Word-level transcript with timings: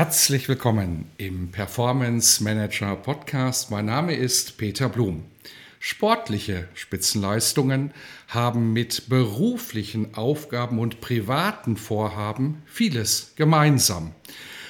Herzlich 0.00 0.48
willkommen 0.48 1.10
im 1.18 1.50
Performance 1.50 2.42
Manager 2.42 2.96
Podcast. 2.96 3.70
Mein 3.70 3.84
Name 3.84 4.14
ist 4.14 4.56
Peter 4.56 4.88
Blum. 4.88 5.24
Sportliche 5.78 6.68
Spitzenleistungen 6.72 7.92
haben 8.26 8.72
mit 8.72 9.10
beruflichen 9.10 10.14
Aufgaben 10.14 10.78
und 10.78 11.02
privaten 11.02 11.76
Vorhaben 11.76 12.62
vieles 12.64 13.34
gemeinsam. 13.36 14.12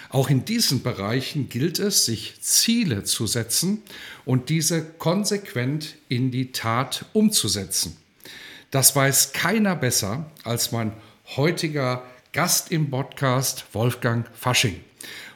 Auch 0.08 0.30
in 0.30 0.44
diesen 0.44 0.82
Bereichen 0.82 1.48
gilt 1.48 1.78
es, 1.78 2.06
sich 2.06 2.40
Ziele 2.40 3.04
zu 3.04 3.28
setzen 3.28 3.84
und 4.24 4.48
diese 4.48 4.84
konsequent 4.84 5.94
in 6.08 6.32
die 6.32 6.50
Tat 6.50 7.04
umzusetzen. 7.12 7.96
Das 8.72 8.96
weiß 8.96 9.32
keiner 9.32 9.76
besser 9.76 10.28
als 10.42 10.72
mein 10.72 10.90
heutiger 11.36 12.02
Gast 12.32 12.72
im 12.72 12.90
Podcast, 12.90 13.66
Wolfgang 13.72 14.26
Fasching. 14.34 14.80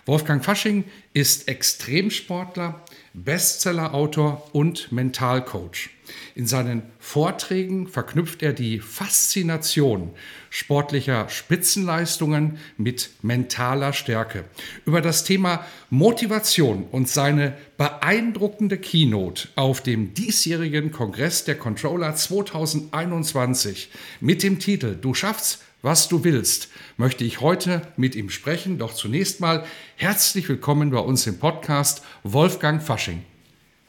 Wolfgang 0.07 0.45
Fasching 0.45 0.85
ist 1.15 1.49
Extremsportler, 1.49 2.83
Bestsellerautor 3.15 4.51
und 4.53 4.93
Mentalcoach. 4.93 5.89
In 6.35 6.47
seinen 6.47 6.83
Vorträgen 6.99 7.89
verknüpft 7.89 8.43
er 8.43 8.53
die 8.53 8.81
Faszination 8.81 10.11
sportlicher 10.51 11.31
Spitzenleistungen 11.31 12.59
mit 12.77 13.11
mentaler 13.23 13.95
Stärke. 13.95 14.45
Über 14.85 15.01
das 15.01 15.25
Thema 15.25 15.65
Motivation 15.89 16.85
und 16.91 17.09
seine 17.09 17.57
beeindruckende 17.79 18.77
Keynote 18.77 19.49
auf 19.57 19.83
dem 19.83 20.13
diesjährigen 20.13 20.93
Kongress 20.93 21.45
der 21.45 21.57
Controller 21.57 22.15
2021 22.15 23.89
mit 24.21 24.43
dem 24.43 24.59
Titel 24.59 24.97
Du 25.01 25.15
schaffst 25.15 25.61
was 25.85 26.09
du 26.09 26.25
willst, 26.25 26.71
möchte 26.97 27.25
ich 27.25 27.43
heute 27.43 27.83
mit 27.99 28.15
ihm 28.15 28.31
sprechen. 28.31 28.79
Doch 28.79 28.95
zunächst 28.95 29.41
mal 29.41 29.67
herzlich 29.97 30.49
willkommen 30.49 30.91
bei 30.91 30.99
uns 30.99 31.27
im 31.27 31.39
Podcast, 31.39 32.03
Wolfgang 32.23 32.83
Fasching. 32.83 33.23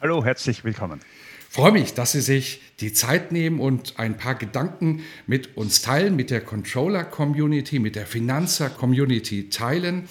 Hallo, 0.02 0.26
herzlich 0.26 0.66
willkommen. 0.66 1.00
Ich 1.48 1.56
freue 1.56 1.72
mich, 1.72 1.94
dass 1.94 2.12
Sie 2.12 2.20
sich 2.20 2.60
die 2.82 2.92
Zeit 2.92 3.32
nehmen 3.32 3.62
und 3.62 3.98
ein 3.98 4.18
paar 4.18 4.36
Gedanken 4.36 5.04
mit 5.26 5.56
uns 5.56 5.82
teilen, 5.82 6.18
mit 6.18 6.32
der 6.32 6.42
Controller-Community, 6.42 7.80
mit 7.80 7.96
der 7.96 8.06
Finanzer-Community 8.06 9.50
teilen. 9.50 10.09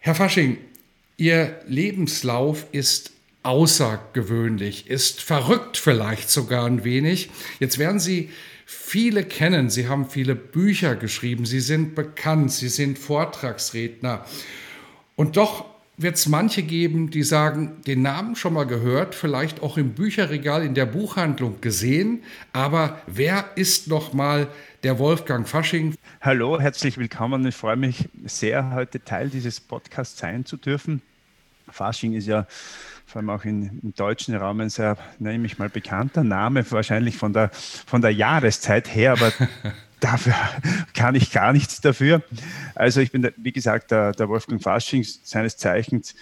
Herr 0.00 0.16
Fasching, 0.16 0.58
Ihr 1.16 1.60
Lebenslauf 1.68 2.66
ist 2.72 3.12
außergewöhnlich, 3.44 4.90
ist 4.90 5.22
verrückt 5.22 5.76
vielleicht 5.76 6.28
sogar 6.28 6.66
ein 6.66 6.82
wenig. 6.82 7.30
Jetzt 7.60 7.78
werden 7.78 8.00
Sie 8.00 8.30
viele 8.66 9.22
kennen. 9.22 9.70
Sie 9.70 9.88
haben 9.88 10.10
viele 10.10 10.34
Bücher 10.34 10.96
geschrieben, 10.96 11.46
sie 11.46 11.60
sind 11.60 11.94
bekannt, 11.94 12.50
sie 12.50 12.68
sind 12.68 12.98
Vortragsredner. 12.98 14.26
Und 15.14 15.36
doch 15.36 15.64
wird 15.96 16.16
es 16.16 16.26
manche 16.26 16.62
geben, 16.62 17.10
die 17.10 17.22
sagen, 17.22 17.80
den 17.86 18.02
Namen 18.02 18.34
schon 18.34 18.52
mal 18.52 18.66
gehört, 18.66 19.14
vielleicht 19.14 19.62
auch 19.62 19.78
im 19.78 19.94
Bücherregal 19.94 20.62
in 20.62 20.74
der 20.74 20.84
Buchhandlung 20.84 21.60
gesehen, 21.62 22.22
aber 22.52 23.00
wer 23.06 23.52
ist 23.54 23.86
noch 23.86 24.12
mal 24.12 24.48
der 24.82 24.98
Wolfgang 24.98 25.48
Fasching? 25.48 25.94
Hallo, 26.20 26.60
herzlich 26.60 26.98
willkommen. 26.98 27.46
Ich 27.46 27.54
freue 27.54 27.76
mich 27.76 28.08
sehr, 28.26 28.74
heute 28.74 29.02
Teil 29.02 29.30
dieses 29.30 29.60
Podcasts 29.60 30.18
sein 30.18 30.44
zu 30.44 30.56
dürfen. 30.56 31.00
Fasching 31.70 32.12
ist 32.12 32.26
ja 32.26 32.46
vor 33.06 33.20
allem 33.20 33.30
auch 33.30 33.44
in, 33.44 33.80
im 33.82 33.94
deutschen 33.94 34.34
Raum 34.34 34.60
ein 34.60 34.70
sehr, 34.70 34.96
nenne 35.18 35.46
ich 35.46 35.58
mal, 35.58 35.68
bekannter 35.68 36.24
Name, 36.24 36.68
wahrscheinlich 36.70 37.16
von 37.16 37.32
der, 37.32 37.50
von 37.52 38.02
der 38.02 38.10
Jahreszeit 38.10 38.94
her, 38.94 39.12
aber 39.12 39.32
dafür 40.00 40.34
kann 40.92 41.14
ich 41.14 41.32
gar 41.32 41.52
nichts 41.52 41.80
dafür. 41.80 42.22
Also 42.74 43.00
ich 43.00 43.12
bin, 43.12 43.30
wie 43.36 43.52
gesagt, 43.52 43.90
der, 43.90 44.12
der 44.12 44.28
Wolfgang 44.28 44.62
Fasching, 44.62 45.04
seines 45.22 45.56
Zeichens 45.56 46.14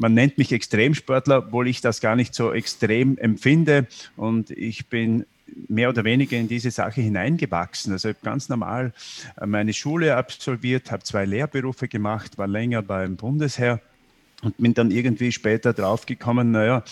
man 0.00 0.14
nennt 0.14 0.38
mich 0.38 0.50
Extremsportler, 0.50 1.38
obwohl 1.38 1.68
ich 1.68 1.80
das 1.80 2.00
gar 2.00 2.16
nicht 2.16 2.34
so 2.34 2.52
extrem 2.52 3.18
empfinde. 3.18 3.86
Und 4.16 4.50
ich 4.50 4.88
bin 4.88 5.26
mehr 5.68 5.90
oder 5.90 6.04
weniger 6.04 6.36
in 6.36 6.48
diese 6.48 6.70
Sache 6.70 7.00
hineingewachsen. 7.00 7.92
Also 7.92 8.08
ich 8.08 8.16
habe 8.16 8.24
ganz 8.24 8.48
normal 8.48 8.92
meine 9.44 9.72
Schule 9.72 10.16
absolviert, 10.16 10.90
habe 10.90 11.02
zwei 11.02 11.24
Lehrberufe 11.24 11.88
gemacht, 11.88 12.38
war 12.38 12.46
länger 12.46 12.82
beim 12.82 13.16
Bundesheer 13.16 13.80
und 14.42 14.56
bin 14.58 14.74
dann 14.74 14.90
irgendwie 14.90 15.32
später 15.32 15.72
draufgekommen, 15.72 16.50
naja, 16.50 16.82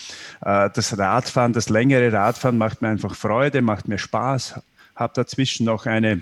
äh, 0.41 0.69
das 0.73 0.97
Radfahren, 0.97 1.53
das 1.53 1.69
längere 1.69 2.11
Radfahren 2.11 2.57
macht 2.57 2.81
mir 2.81 2.89
einfach 2.89 3.15
Freude, 3.15 3.61
macht 3.61 3.87
mir 3.87 3.97
Spaß. 3.97 4.61
Habe 4.95 5.13
dazwischen 5.15 5.65
noch 5.65 5.85
eine 5.85 6.21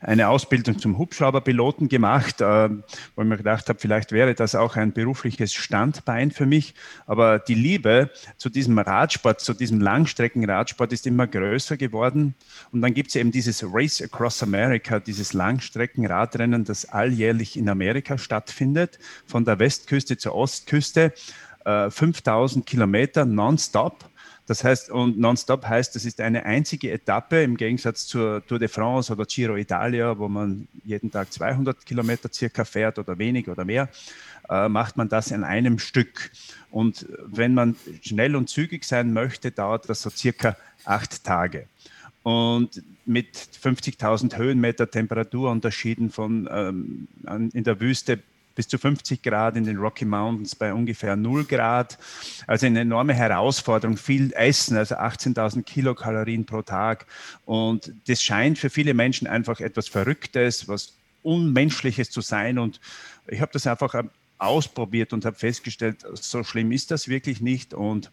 eine 0.00 0.28
Ausbildung 0.28 0.78
zum 0.78 0.98
Hubschrauberpiloten 0.98 1.88
gemacht, 1.88 2.40
äh, 2.40 2.68
wo 3.14 3.22
ich 3.22 3.28
mir 3.28 3.36
gedacht 3.36 3.68
habe, 3.68 3.78
vielleicht 3.78 4.12
wäre 4.12 4.34
das 4.34 4.54
auch 4.54 4.76
ein 4.76 4.92
berufliches 4.92 5.54
Standbein 5.54 6.30
für 6.30 6.46
mich. 6.46 6.74
Aber 7.06 7.38
die 7.38 7.54
Liebe 7.54 8.10
zu 8.36 8.48
diesem 8.50 8.78
Radsport, 8.78 9.40
zu 9.40 9.54
diesem 9.54 9.80
Langstreckenradsport 9.80 10.92
ist 10.92 11.06
immer 11.06 11.26
größer 11.26 11.76
geworden. 11.76 12.34
Und 12.72 12.82
dann 12.82 12.94
gibt 12.94 13.10
es 13.10 13.16
eben 13.16 13.30
dieses 13.30 13.64
Race 13.66 14.02
Across 14.02 14.42
America, 14.42 15.00
dieses 15.00 15.32
Langstreckenradrennen, 15.32 16.64
das 16.64 16.86
alljährlich 16.86 17.56
in 17.56 17.68
Amerika 17.68 18.18
stattfindet, 18.18 18.98
von 19.26 19.44
der 19.44 19.58
Westküste 19.58 20.16
zur 20.16 20.34
Ostküste. 20.34 21.12
5000 21.66 22.64
äh, 22.64 22.70
Kilometer 22.70 23.24
nonstop. 23.24 24.08
Das 24.46 24.62
heißt, 24.62 24.90
und 24.90 25.18
nonstop 25.18 25.66
heißt, 25.66 25.96
das 25.96 26.04
ist 26.04 26.20
eine 26.20 26.44
einzige 26.44 26.92
Etappe 26.92 27.42
im 27.42 27.56
Gegensatz 27.56 28.06
zur 28.06 28.46
Tour 28.46 28.60
de 28.60 28.68
France 28.68 29.12
oder 29.12 29.24
Giro 29.24 29.56
Italia, 29.56 30.16
wo 30.18 30.28
man 30.28 30.68
jeden 30.84 31.10
Tag 31.10 31.32
200 31.32 31.84
Kilometer 31.84 32.28
circa 32.32 32.64
fährt 32.64 32.98
oder 32.98 33.18
weniger 33.18 33.52
oder 33.52 33.64
mehr, 33.64 33.88
äh, 34.48 34.68
macht 34.68 34.96
man 34.96 35.08
das 35.08 35.32
in 35.32 35.42
einem 35.42 35.80
Stück. 35.80 36.30
Und 36.70 37.06
wenn 37.26 37.54
man 37.54 37.74
schnell 38.02 38.36
und 38.36 38.48
zügig 38.48 38.84
sein 38.84 39.12
möchte, 39.12 39.50
dauert 39.50 39.88
das 39.88 40.02
so 40.02 40.10
circa 40.10 40.56
acht 40.84 41.24
Tage. 41.24 41.66
Und 42.22 42.82
mit 43.04 43.36
50.000 43.36 44.36
Höhenmeter 44.36 44.90
Temperaturunterschieden 44.90 46.10
von 46.10 46.48
ähm, 46.50 47.08
in 47.52 47.64
der 47.64 47.80
Wüste 47.80 48.20
bis 48.56 48.66
zu 48.66 48.78
50 48.78 49.22
Grad 49.22 49.56
in 49.56 49.62
den 49.62 49.76
Rocky 49.76 50.04
Mountains 50.04 50.56
bei 50.56 50.74
ungefähr 50.74 51.14
0 51.14 51.44
Grad. 51.44 51.98
Also 52.48 52.66
eine 52.66 52.80
enorme 52.80 53.14
Herausforderung, 53.14 53.96
viel 53.96 54.32
Essen, 54.32 54.76
also 54.76 54.96
18.000 54.96 55.62
Kilokalorien 55.62 56.44
pro 56.44 56.62
Tag. 56.62 57.06
Und 57.44 57.92
das 58.08 58.22
scheint 58.22 58.58
für 58.58 58.70
viele 58.70 58.94
Menschen 58.94 59.28
einfach 59.28 59.60
etwas 59.60 59.86
Verrücktes, 59.86 60.66
was 60.66 60.96
Unmenschliches 61.22 62.10
zu 62.10 62.22
sein. 62.22 62.58
Und 62.58 62.80
ich 63.28 63.40
habe 63.40 63.52
das 63.52 63.66
einfach 63.66 63.94
ausprobiert 64.38 65.12
und 65.12 65.24
habe 65.24 65.36
festgestellt, 65.36 66.04
so 66.14 66.42
schlimm 66.42 66.72
ist 66.72 66.90
das 66.90 67.08
wirklich 67.08 67.40
nicht. 67.40 67.74
Und 67.74 68.10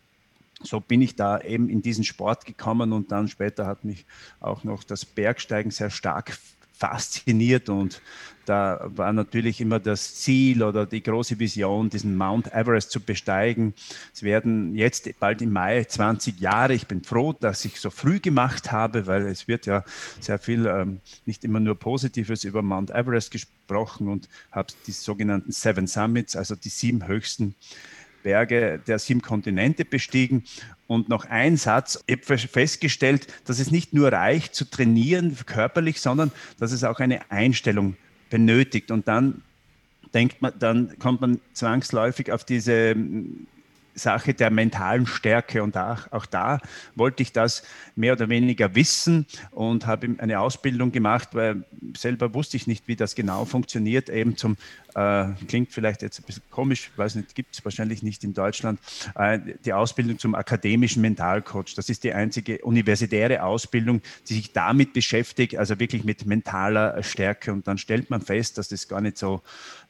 so 0.61 0.79
bin 0.79 1.01
ich 1.01 1.15
da 1.15 1.39
eben 1.39 1.69
in 1.69 1.81
diesen 1.81 2.03
Sport 2.03 2.45
gekommen 2.45 2.93
und 2.93 3.11
dann 3.11 3.27
später 3.27 3.65
hat 3.65 3.83
mich 3.83 4.05
auch 4.39 4.63
noch 4.63 4.83
das 4.83 5.05
Bergsteigen 5.05 5.71
sehr 5.71 5.89
stark 5.89 6.37
fasziniert 6.73 7.69
und 7.69 8.01
da 8.45 8.81
war 8.83 9.13
natürlich 9.13 9.61
immer 9.61 9.79
das 9.79 10.15
Ziel 10.15 10.63
oder 10.63 10.85
die 10.85 11.01
große 11.01 11.39
Vision, 11.39 11.89
diesen 11.89 12.17
Mount 12.17 12.51
Everest 12.53 12.91
zu 12.91 12.99
besteigen. 12.99 13.73
Es 14.13 14.21
werden 14.21 14.75
jetzt 14.75 15.09
bald 15.19 15.41
im 15.41 15.53
Mai 15.53 15.83
20 15.85 16.39
Jahre. 16.41 16.73
Ich 16.73 16.87
bin 16.87 17.03
froh, 17.03 17.31
dass 17.31 17.63
ich 17.63 17.79
so 17.79 17.89
früh 17.89 18.19
gemacht 18.19 18.71
habe, 18.71 19.07
weil 19.07 19.27
es 19.27 19.47
wird 19.47 19.65
ja 19.65 19.85
sehr 20.19 20.39
viel, 20.39 20.65
ähm, 20.65 20.99
nicht 21.25 21.45
immer 21.45 21.61
nur 21.61 21.75
Positives 21.75 22.43
über 22.43 22.61
Mount 22.61 22.89
Everest 22.91 23.31
gesprochen 23.31 24.09
und 24.09 24.27
habe 24.51 24.73
die 24.87 24.91
sogenannten 24.91 25.53
Seven 25.53 25.87
Summits, 25.87 26.35
also 26.35 26.55
die 26.55 26.69
sieben 26.69 27.07
höchsten 27.07 27.55
Berge 28.23 28.81
der 28.87 28.99
sieben 28.99 29.21
Kontinente 29.21 29.85
bestiegen. 29.85 30.43
Und 30.87 31.09
noch 31.09 31.25
ein 31.25 31.57
Satz, 31.57 32.03
ich 32.07 32.19
habe 32.29 32.37
festgestellt, 32.37 33.27
dass 33.45 33.59
es 33.59 33.71
nicht 33.71 33.93
nur 33.93 34.11
reicht 34.11 34.55
zu 34.55 34.65
trainieren 34.65 35.37
körperlich, 35.45 36.01
sondern 36.01 36.31
dass 36.59 36.71
es 36.71 36.83
auch 36.83 36.99
eine 36.99 37.31
Einstellung 37.31 37.95
benötigt. 38.29 38.91
Und 38.91 39.07
dann 39.07 39.41
denkt 40.13 40.41
man, 40.41 40.53
dann 40.59 40.97
kommt 40.99 41.21
man 41.21 41.39
zwangsläufig 41.53 42.31
auf 42.31 42.43
diese 42.43 42.95
Sache 43.95 44.33
der 44.33 44.49
mentalen 44.49 45.05
Stärke. 45.05 45.63
Und 45.63 45.77
auch, 45.77 46.11
auch 46.11 46.25
da 46.25 46.59
wollte 46.95 47.23
ich 47.23 47.31
das 47.31 47.63
mehr 47.95 48.13
oder 48.13 48.29
weniger 48.29 48.75
wissen 48.75 49.25
und 49.51 49.85
habe 49.85 50.15
eine 50.17 50.39
Ausbildung 50.39 50.91
gemacht, 50.91 51.29
weil 51.33 51.63
selber 51.97 52.33
wusste 52.33 52.57
ich 52.57 52.67
nicht, 52.67 52.87
wie 52.87 52.95
das 52.95 53.15
genau 53.15 53.45
funktioniert, 53.45 54.09
eben 54.09 54.37
zum 54.37 54.57
äh, 54.95 55.25
klingt 55.47 55.71
vielleicht 55.71 56.01
jetzt 56.01 56.19
ein 56.19 56.23
bisschen 56.23 56.43
komisch, 56.49 56.91
weiß 56.95 57.15
nicht, 57.15 57.35
gibt 57.35 57.55
es 57.55 57.63
wahrscheinlich 57.65 58.03
nicht 58.03 58.23
in 58.23 58.33
Deutschland, 58.33 58.79
äh, 59.15 59.39
die 59.65 59.73
Ausbildung 59.73 60.19
zum 60.19 60.35
akademischen 60.35 61.01
Mentalcoach. 61.01 61.75
Das 61.75 61.89
ist 61.89 62.03
die 62.03 62.13
einzige 62.13 62.59
universitäre 62.59 63.43
Ausbildung, 63.43 64.01
die 64.27 64.35
sich 64.35 64.53
damit 64.53 64.93
beschäftigt, 64.93 65.57
also 65.57 65.79
wirklich 65.79 66.03
mit 66.03 66.25
mentaler 66.25 67.01
Stärke. 67.03 67.51
Und 67.51 67.67
dann 67.67 67.77
stellt 67.77 68.09
man 68.09 68.21
fest, 68.21 68.57
dass 68.57 68.67
das 68.69 68.87
gar 68.87 69.01
nicht 69.01 69.17
so, 69.17 69.41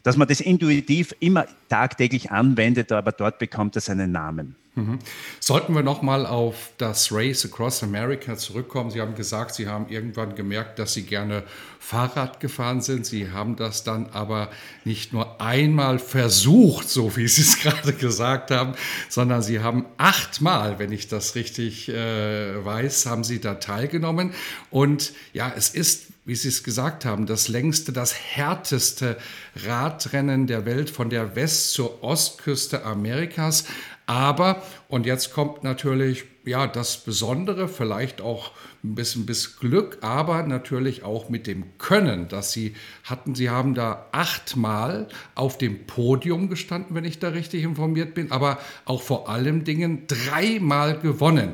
dass 0.04 0.18
man 0.18 0.28
das 0.28 0.42
intuitiv 0.42 1.16
immer 1.20 1.46
tagtäglich 1.70 2.32
anwendet, 2.32 2.92
aber 2.92 3.12
dort 3.12 3.40
bekommt 3.40 3.76
es 3.76 3.90
einen 3.90 4.12
Namen. 4.12 4.56
Mhm. 4.76 4.98
Sollten 5.40 5.76
wir 5.76 5.84
nochmal 5.84 6.26
auf 6.26 6.72
das 6.80 7.12
Race 7.12 7.46
Across 7.46 7.84
America 7.84 8.36
zurückkommen. 8.38 8.90
Sie 8.90 9.02
haben 9.02 9.14
gesagt, 9.14 9.54
Sie 9.54 9.68
haben 9.68 9.88
irgendwann 9.88 10.34
gemerkt, 10.34 10.80
dass 10.80 10.94
Sie 10.94 11.04
gerne 11.04 11.44
Fahrrad 11.80 12.40
gefahren 12.40 12.82
sind. 12.82 13.06
Sie 13.06 13.30
haben 13.30 13.56
das 13.56 13.84
dann 13.84 14.08
aber 14.14 14.50
nicht 14.84 15.14
nur 15.14 15.40
einmal 15.40 16.00
versucht, 16.00 16.90
so 16.90 17.16
wie 17.16 17.28
Sie 17.28 17.44
es 17.44 17.60
gerade 17.62 17.94
gesagt 17.94 18.50
haben, 18.50 18.74
sondern 19.10 19.44
Sie 19.44 19.60
haben 19.60 19.86
achtmal, 19.98 20.80
wenn 20.80 20.92
ich 20.92 21.08
das 21.08 21.36
richtig 21.36 21.90
äh, 21.90 22.66
weiß, 22.66 23.06
haben 23.06 23.24
Sie 23.24 23.40
da 23.40 23.56
teilgenommen. 23.56 24.34
Und 24.72 25.14
ja, 25.34 25.54
es 25.56 25.70
ist 25.70 26.14
wie 26.26 26.36
Sie 26.36 26.48
es 26.48 26.64
gesagt 26.64 27.04
haben, 27.04 27.26
das 27.26 27.50
längste, 27.50 27.92
das 27.92 28.16
härteste 28.16 29.18
Radrennen 29.56 30.48
der 30.48 30.66
Welt 30.66 30.90
von 30.90 31.10
der 31.10 31.36
West- 31.36 31.74
zur 31.74 32.02
Ostküste 32.02 32.86
Amerikas. 32.86 33.66
Aber, 34.06 34.62
und 34.90 35.06
jetzt 35.06 35.34
kommt 35.34 35.64
natürlich 35.64 36.26
ja 36.46 36.68
das 36.68 36.98
Besondere, 36.98 37.70
vielleicht 37.70 38.20
auch 38.22 38.52
ein 38.84 38.96
bisschen 38.96 39.26
bis 39.26 39.60
Glück, 39.60 40.00
aber 40.02 40.44
natürlich 40.44 41.04
auch 41.04 41.30
mit 41.30 41.48
dem 41.48 41.78
Können, 41.78 42.28
dass 42.28 42.52
sie 42.52 42.76
hatten. 43.06 43.34
Sie 43.34 43.50
haben 43.50 43.76
da 43.76 44.08
achtmal 44.12 45.08
auf 45.36 45.58
dem 45.58 45.88
Podium 45.88 46.50
gestanden, 46.50 46.96
wenn 46.96 47.06
ich 47.06 47.20
da 47.20 47.30
richtig 47.30 47.64
informiert 47.64 48.14
bin, 48.14 48.32
aber 48.32 48.60
auch 48.84 49.02
vor 49.02 49.30
allem 49.30 49.64
Dingen 49.64 50.06
dreimal 50.08 51.00
gewonnen. 51.00 51.54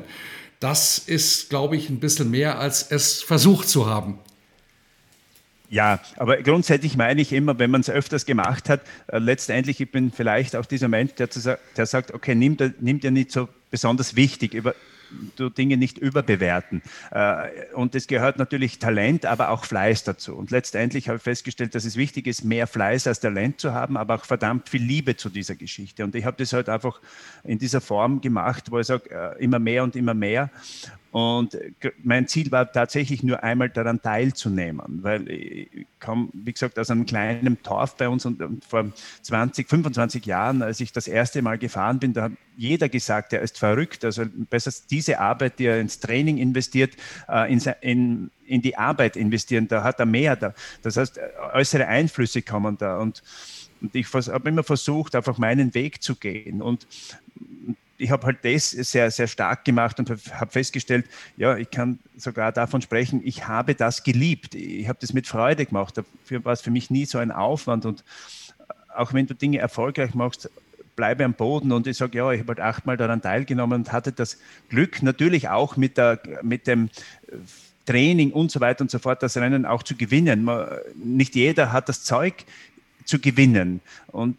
Das 0.58 0.98
ist, 0.98 1.50
glaube 1.50 1.76
ich, 1.76 1.88
ein 1.88 2.00
bisschen 2.00 2.30
mehr, 2.30 2.58
als 2.58 2.90
es 2.90 3.22
versucht 3.22 3.68
zu 3.68 3.86
haben. 3.86 4.18
Ja, 5.70 6.00
aber 6.16 6.42
grundsätzlich 6.42 6.96
meine 6.96 7.22
ich 7.22 7.32
immer, 7.32 7.60
wenn 7.60 7.70
man 7.70 7.80
es 7.80 7.88
öfters 7.88 8.26
gemacht 8.26 8.68
hat, 8.68 8.80
äh, 9.06 9.18
letztendlich, 9.18 9.80
ich 9.80 9.90
bin 9.92 10.10
vielleicht 10.10 10.56
auch 10.56 10.66
dieser 10.66 10.88
Mensch, 10.88 11.14
der, 11.14 11.30
zu, 11.30 11.58
der 11.76 11.86
sagt, 11.86 12.12
okay, 12.12 12.34
nimm, 12.34 12.56
nimm 12.80 12.98
dir 12.98 13.12
nicht 13.12 13.30
so 13.30 13.48
besonders 13.70 14.16
wichtig, 14.16 14.52
über, 14.52 14.74
du 15.36 15.48
Dinge 15.48 15.76
nicht 15.76 15.96
überbewerten. 15.96 16.82
Äh, 17.12 17.72
und 17.74 17.94
es 17.94 18.08
gehört 18.08 18.36
natürlich 18.36 18.80
Talent, 18.80 19.26
aber 19.26 19.50
auch 19.50 19.64
Fleiß 19.64 20.02
dazu. 20.02 20.34
Und 20.34 20.50
letztendlich 20.50 21.08
habe 21.08 21.18
ich 21.18 21.22
festgestellt, 21.22 21.76
dass 21.76 21.84
es 21.84 21.94
wichtig 21.94 22.26
ist, 22.26 22.42
mehr 22.44 22.66
Fleiß 22.66 23.06
als 23.06 23.20
Talent 23.20 23.60
zu 23.60 23.72
haben, 23.72 23.96
aber 23.96 24.16
auch 24.16 24.24
verdammt 24.24 24.68
viel 24.68 24.82
Liebe 24.82 25.16
zu 25.16 25.28
dieser 25.28 25.54
Geschichte. 25.54 26.02
Und 26.02 26.16
ich 26.16 26.24
habe 26.24 26.36
das 26.36 26.52
halt 26.52 26.68
einfach 26.68 27.00
in 27.44 27.60
dieser 27.60 27.80
Form 27.80 28.20
gemacht, 28.20 28.72
wo 28.72 28.80
ich 28.80 28.88
sage, 28.88 29.08
äh, 29.10 29.42
immer 29.42 29.60
mehr 29.60 29.84
und 29.84 29.94
immer 29.94 30.14
mehr. 30.14 30.50
Und 31.12 31.58
mein 32.04 32.28
Ziel 32.28 32.52
war 32.52 32.70
tatsächlich 32.70 33.24
nur 33.24 33.42
einmal 33.42 33.68
daran 33.68 34.00
teilzunehmen, 34.00 35.00
weil 35.02 35.28
ich 35.28 35.68
komme, 35.98 36.28
wie 36.32 36.52
gesagt, 36.52 36.78
aus 36.78 36.88
einem 36.88 37.04
kleinen 37.04 37.58
Dorf 37.64 37.96
bei 37.96 38.08
uns 38.08 38.24
und, 38.26 38.40
vor 38.64 38.92
20, 39.22 39.68
25 39.68 40.24
Jahren, 40.24 40.62
als 40.62 40.80
ich 40.80 40.92
das 40.92 41.08
erste 41.08 41.42
Mal 41.42 41.58
gefahren 41.58 41.98
bin, 41.98 42.12
da 42.12 42.24
hat 42.24 42.32
jeder 42.56 42.88
gesagt, 42.88 43.32
er 43.32 43.40
ist 43.40 43.58
verrückt. 43.58 44.04
Also 44.04 44.24
besser 44.50 44.70
diese 44.88 45.18
Arbeit, 45.18 45.58
die 45.58 45.64
er 45.66 45.80
ins 45.80 45.98
Training 45.98 46.38
investiert, 46.38 46.92
äh, 47.28 47.52
in, 47.52 47.60
in, 47.80 48.30
in 48.46 48.62
die 48.62 48.76
Arbeit 48.76 49.16
investieren, 49.16 49.66
da 49.66 49.82
hat 49.82 49.98
er 49.98 50.06
mehr. 50.06 50.36
Da. 50.36 50.54
Das 50.82 50.96
heißt, 50.96 51.18
äußere 51.54 51.88
Einflüsse 51.88 52.42
kommen 52.42 52.78
da. 52.78 52.98
Und, 52.98 53.24
und 53.80 53.94
ich 53.96 54.06
habe 54.12 54.48
immer 54.48 54.62
versucht, 54.62 55.16
einfach 55.16 55.38
meinen 55.38 55.74
Weg 55.74 56.02
zu 56.02 56.14
gehen. 56.14 56.62
Und 56.62 56.86
ich 58.00 58.10
habe 58.10 58.26
halt 58.26 58.38
das 58.42 58.70
sehr, 58.70 59.10
sehr 59.10 59.26
stark 59.26 59.64
gemacht 59.64 59.98
und 59.98 60.10
habe 60.10 60.50
festgestellt, 60.50 61.06
ja, 61.36 61.56
ich 61.56 61.70
kann 61.70 61.98
sogar 62.16 62.52
davon 62.52 62.80
sprechen, 62.82 63.20
ich 63.24 63.46
habe 63.46 63.74
das 63.74 64.02
geliebt. 64.02 64.54
Ich 64.54 64.88
habe 64.88 64.98
das 65.00 65.12
mit 65.12 65.26
Freude 65.26 65.66
gemacht. 65.66 65.96
Dafür 65.96 66.44
war 66.44 66.52
es 66.52 66.60
für 66.60 66.70
mich 66.70 66.90
nie 66.90 67.04
so 67.04 67.18
ein 67.18 67.30
Aufwand. 67.30 67.84
Und 67.84 68.04
auch 68.96 69.12
wenn 69.12 69.26
du 69.26 69.34
Dinge 69.34 69.58
erfolgreich 69.58 70.14
machst, 70.14 70.50
bleibe 70.96 71.24
am 71.24 71.34
Boden. 71.34 71.72
Und 71.72 71.86
ich 71.86 71.96
sage, 71.96 72.18
ja, 72.18 72.32
ich 72.32 72.40
habe 72.40 72.48
halt 72.48 72.60
achtmal 72.60 72.96
daran 72.96 73.22
teilgenommen 73.22 73.80
und 73.80 73.92
hatte 73.92 74.12
das 74.12 74.38
Glück, 74.68 75.02
natürlich 75.02 75.48
auch 75.48 75.76
mit, 75.76 75.96
der, 75.96 76.20
mit 76.42 76.66
dem 76.66 76.90
Training 77.86 78.32
und 78.32 78.50
so 78.50 78.60
weiter 78.60 78.82
und 78.82 78.90
so 78.90 78.98
fort, 78.98 79.22
das 79.22 79.36
Rennen 79.36 79.66
auch 79.66 79.82
zu 79.82 79.94
gewinnen. 79.94 80.44
Man, 80.44 80.68
nicht 80.94 81.34
jeder 81.34 81.72
hat 81.72 81.88
das 81.88 82.04
Zeug 82.04 82.44
zu 83.04 83.18
gewinnen. 83.18 83.80
Und 84.08 84.38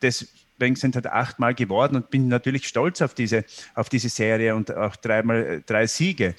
das 0.00 0.26
Bank 0.60 0.78
sind 0.78 0.94
halt 0.94 1.08
achtmal 1.08 1.56
geworden 1.56 1.96
und 1.96 2.10
bin 2.10 2.28
natürlich 2.28 2.68
stolz 2.68 3.02
auf 3.02 3.14
diese, 3.14 3.44
auf 3.74 3.88
diese 3.88 4.08
Serie 4.08 4.54
und 4.54 4.72
auch 4.76 4.94
dreimal 4.94 5.64
drei 5.66 5.88
Siege. 5.88 6.36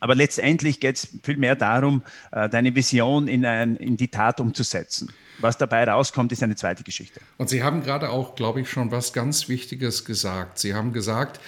Aber 0.00 0.14
letztendlich 0.14 0.80
geht 0.80 0.96
es 0.96 1.08
viel 1.22 1.36
mehr 1.36 1.54
darum, 1.54 2.02
äh, 2.32 2.48
deine 2.48 2.74
Vision 2.74 3.28
in, 3.28 3.44
ein, 3.44 3.76
in 3.76 3.98
die 3.98 4.08
Tat 4.08 4.40
umzusetzen. 4.40 5.12
Was 5.38 5.58
dabei 5.58 5.84
rauskommt, 5.84 6.32
ist 6.32 6.42
eine 6.42 6.56
zweite 6.56 6.82
Geschichte. 6.82 7.20
Und 7.36 7.50
Sie 7.50 7.62
haben 7.62 7.82
gerade 7.82 8.10
auch, 8.10 8.34
glaube 8.34 8.62
ich, 8.62 8.70
schon 8.70 8.90
was 8.90 9.12
ganz 9.12 9.48
Wichtiges 9.48 10.04
gesagt. 10.04 10.58
Sie 10.58 10.74
haben 10.74 10.92
gesagt, 10.92 11.40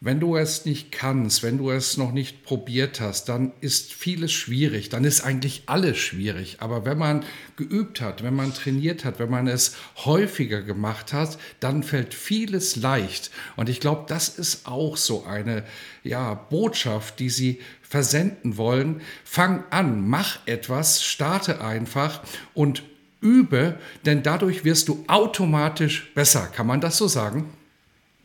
wenn 0.00 0.20
du 0.20 0.36
es 0.36 0.66
nicht 0.66 0.92
kannst, 0.92 1.42
wenn 1.42 1.56
du 1.56 1.70
es 1.70 1.96
noch 1.96 2.12
nicht 2.12 2.44
probiert 2.44 3.00
hast, 3.00 3.30
dann 3.30 3.52
ist 3.60 3.94
vieles 3.94 4.30
schwierig, 4.30 4.90
dann 4.90 5.04
ist 5.04 5.22
eigentlich 5.22 5.62
alles 5.66 5.96
schwierig. 5.96 6.58
Aber 6.60 6.84
wenn 6.84 6.98
man 6.98 7.24
geübt 7.56 8.02
hat, 8.02 8.22
wenn 8.22 8.34
man 8.34 8.52
trainiert 8.52 9.06
hat, 9.06 9.18
wenn 9.18 9.30
man 9.30 9.48
es 9.48 9.74
häufiger 10.04 10.60
gemacht 10.62 11.14
hat, 11.14 11.38
dann 11.60 11.82
fällt 11.82 12.12
vieles 12.12 12.76
leicht. 12.76 13.30
Und 13.56 13.70
ich 13.70 13.80
glaube, 13.80 14.04
das 14.06 14.28
ist 14.28 14.66
auch 14.66 14.98
so 14.98 15.24
eine 15.24 15.64
ja, 16.04 16.34
Botschaft, 16.34 17.18
die 17.18 17.30
Sie 17.30 17.60
versenden 17.80 18.58
wollen. 18.58 19.00
Fang 19.24 19.64
an, 19.70 20.06
mach 20.06 20.46
etwas, 20.46 21.02
starte 21.02 21.62
einfach 21.62 22.22
und 22.52 22.82
übe, 23.22 23.78
denn 24.04 24.22
dadurch 24.22 24.64
wirst 24.64 24.88
du 24.88 25.04
automatisch 25.06 26.12
besser. 26.14 26.48
Kann 26.48 26.66
man 26.66 26.82
das 26.82 26.98
so 26.98 27.08
sagen? 27.08 27.48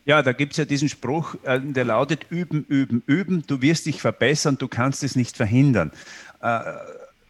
Ja, 0.04 0.22
da 0.22 0.32
gibt 0.32 0.52
es 0.52 0.56
ja 0.56 0.64
diesen 0.64 0.88
Spruch, 0.88 1.36
äh, 1.44 1.60
der 1.60 1.84
lautet, 1.84 2.26
üben, 2.30 2.64
üben, 2.68 3.02
üben, 3.06 3.44
du 3.46 3.62
wirst 3.62 3.86
dich 3.86 4.00
verbessern, 4.00 4.58
du 4.58 4.66
kannst 4.66 5.04
es 5.04 5.14
nicht 5.14 5.36
verhindern. 5.36 5.92
Äh, 6.40 6.60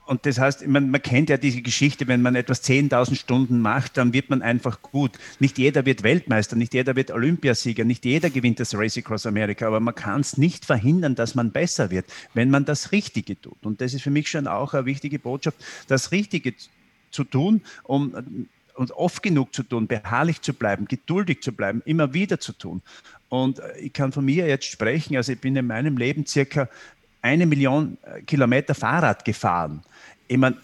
und 0.07 0.27
das 0.27 0.39
heißt, 0.39 0.67
man, 0.67 0.91
man, 0.91 1.01
kennt 1.01 1.31
ja 1.31 1.37
diese 1.37 1.63
Geschichte, 1.63 2.09
wenn 2.09 2.23
man 2.23 2.35
etwas 2.35 2.65
10.000 2.65 3.15
Stunden 3.15 3.61
macht, 3.61 3.97
dann 3.97 4.13
wird 4.13 4.31
man 4.31 4.43
einfach 4.43 4.83
gut. 4.83 5.13
Nicht 5.39 5.59
jeder 5.59 5.87
wird 5.87 6.03
Weltmeister, 6.03 6.57
nicht 6.57 6.75
jeder 6.75 6.97
wird 6.97 7.11
Olympiasieger, 7.11 7.85
nicht 7.85 8.05
jeder 8.05 8.29
gewinnt 8.29 8.59
das 8.59 8.75
Race 8.75 8.99
Across 8.99 9.27
America, 9.27 9.67
aber 9.67 9.81
man 9.81 9.95
kann 9.95 10.21
es 10.21 10.37
nicht 10.39 10.65
verhindern, 10.65 11.15
dass 11.15 11.35
man 11.35 11.53
besser 11.53 11.91
wird, 11.91 12.07
wenn 12.35 12.51
man 12.51 12.65
das 12.65 12.91
Richtige 12.91 13.41
tut. 13.41 13.65
Und 13.65 13.81
das 13.81 13.95
ist 13.95 14.03
für 14.03 14.11
mich 14.11 14.29
schon 14.29 14.49
auch 14.49 14.75
eine 14.75 14.87
wichtige 14.87 15.19
Botschaft, 15.19 15.57
das 15.87 16.11
Richtige 16.11 16.55
zu 17.11 17.25
tun, 17.25 17.61
um 17.85 18.49
und 18.75 18.91
oft 18.93 19.23
genug 19.23 19.55
zu 19.55 19.63
tun, 19.63 19.87
beharrlich 19.87 20.41
zu 20.41 20.53
bleiben, 20.55 20.87
geduldig 20.87 21.43
zu 21.43 21.53
bleiben, 21.53 21.83
immer 21.85 22.15
wieder 22.15 22.41
zu 22.41 22.53
tun. 22.53 22.83
Und 23.29 23.59
äh, 23.59 23.79
ich 23.79 23.93
kann 23.93 24.13
von 24.13 24.25
mir 24.25 24.47
jetzt 24.47 24.67
sprechen, 24.67 25.17
also 25.17 25.33
ich 25.33 25.41
bin 25.41 25.57
in 25.57 25.67
meinem 25.67 25.97
Leben 25.97 26.27
circa 26.27 26.69
eine 27.23 27.47
Million 27.47 27.99
äh, 28.03 28.23
Kilometer 28.23 28.75
Fahrrad 28.75 29.25
gefahren. 29.25 29.83
Ich 30.29 30.37
meine, 30.37 30.57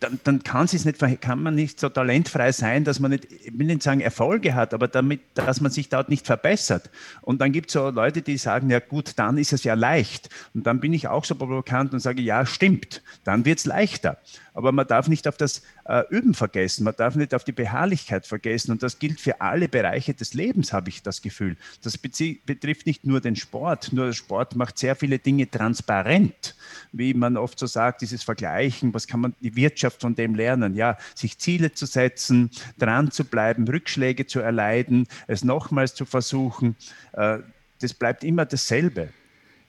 dann, 0.00 0.18
dann 0.24 0.42
kann, 0.42 0.66
nicht, 0.72 1.20
kann 1.20 1.42
man 1.42 1.54
nicht 1.54 1.78
so 1.78 1.90
talentfrei 1.90 2.52
sein, 2.52 2.84
dass 2.84 3.00
man 3.00 3.10
nicht, 3.10 3.30
ich 3.30 3.58
will 3.58 3.66
nicht 3.66 3.82
sagen 3.82 4.00
Erfolge 4.00 4.54
hat, 4.54 4.72
aber 4.72 4.88
damit, 4.88 5.20
dass 5.34 5.60
man 5.60 5.70
sich 5.70 5.90
dort 5.90 6.08
nicht 6.08 6.26
verbessert. 6.26 6.90
Und 7.20 7.40
dann 7.40 7.52
gibt 7.52 7.68
es 7.68 7.74
so 7.74 7.90
Leute, 7.90 8.22
die 8.22 8.38
sagen, 8.38 8.70
ja 8.70 8.80
gut, 8.80 9.12
dann 9.16 9.36
ist 9.36 9.52
es 9.52 9.62
ja 9.62 9.74
leicht. 9.74 10.30
Und 10.54 10.66
dann 10.66 10.80
bin 10.80 10.94
ich 10.94 11.08
auch 11.08 11.24
so 11.26 11.34
provokant 11.34 11.92
und 11.92 12.00
sage, 12.00 12.22
ja, 12.22 12.46
stimmt, 12.46 13.02
dann 13.24 13.44
wird 13.44 13.58
es 13.58 13.66
leichter. 13.66 14.18
Aber 14.54 14.72
man 14.72 14.86
darf 14.86 15.06
nicht 15.06 15.28
auf 15.28 15.36
das 15.36 15.62
äh, 15.84 16.02
Üben 16.10 16.34
vergessen, 16.34 16.84
man 16.84 16.94
darf 16.96 17.14
nicht 17.14 17.34
auf 17.34 17.44
die 17.44 17.52
Beharrlichkeit 17.52 18.26
vergessen. 18.26 18.72
Und 18.72 18.82
das 18.82 18.98
gilt 18.98 19.20
für 19.20 19.40
alle 19.40 19.68
Bereiche 19.68 20.14
des 20.14 20.34
Lebens, 20.34 20.72
habe 20.72 20.88
ich 20.88 21.02
das 21.02 21.22
Gefühl. 21.22 21.56
Das 21.82 21.98
betrifft 21.98 22.86
nicht 22.86 23.04
nur 23.04 23.20
den 23.20 23.36
Sport, 23.36 23.92
nur 23.92 24.06
der 24.06 24.12
Sport 24.12 24.56
macht 24.56 24.78
sehr 24.78 24.96
viele 24.96 25.18
Dinge 25.18 25.50
transparent, 25.50 26.56
wie 26.92 27.14
man 27.14 27.36
oft 27.36 27.58
so 27.58 27.66
sagt, 27.66 28.02
dieses 28.02 28.22
Vergleichen, 28.22 28.92
was 28.94 29.06
kann 29.06 29.20
man 29.20 29.34
die 29.40 29.54
Wirtschaft 29.56 29.89
von 29.94 30.14
dem 30.14 30.34
lernen? 30.34 30.74
Ja, 30.74 30.96
sich 31.14 31.38
Ziele 31.38 31.72
zu 31.72 31.86
setzen, 31.86 32.50
dran 32.78 33.10
zu 33.10 33.24
bleiben, 33.24 33.66
Rückschläge 33.66 34.26
zu 34.26 34.40
erleiden, 34.40 35.06
es 35.26 35.44
nochmals 35.44 35.94
zu 35.94 36.04
versuchen. 36.04 36.76
Äh, 37.12 37.38
das 37.80 37.94
bleibt 37.94 38.24
immer 38.24 38.44
dasselbe. 38.44 39.10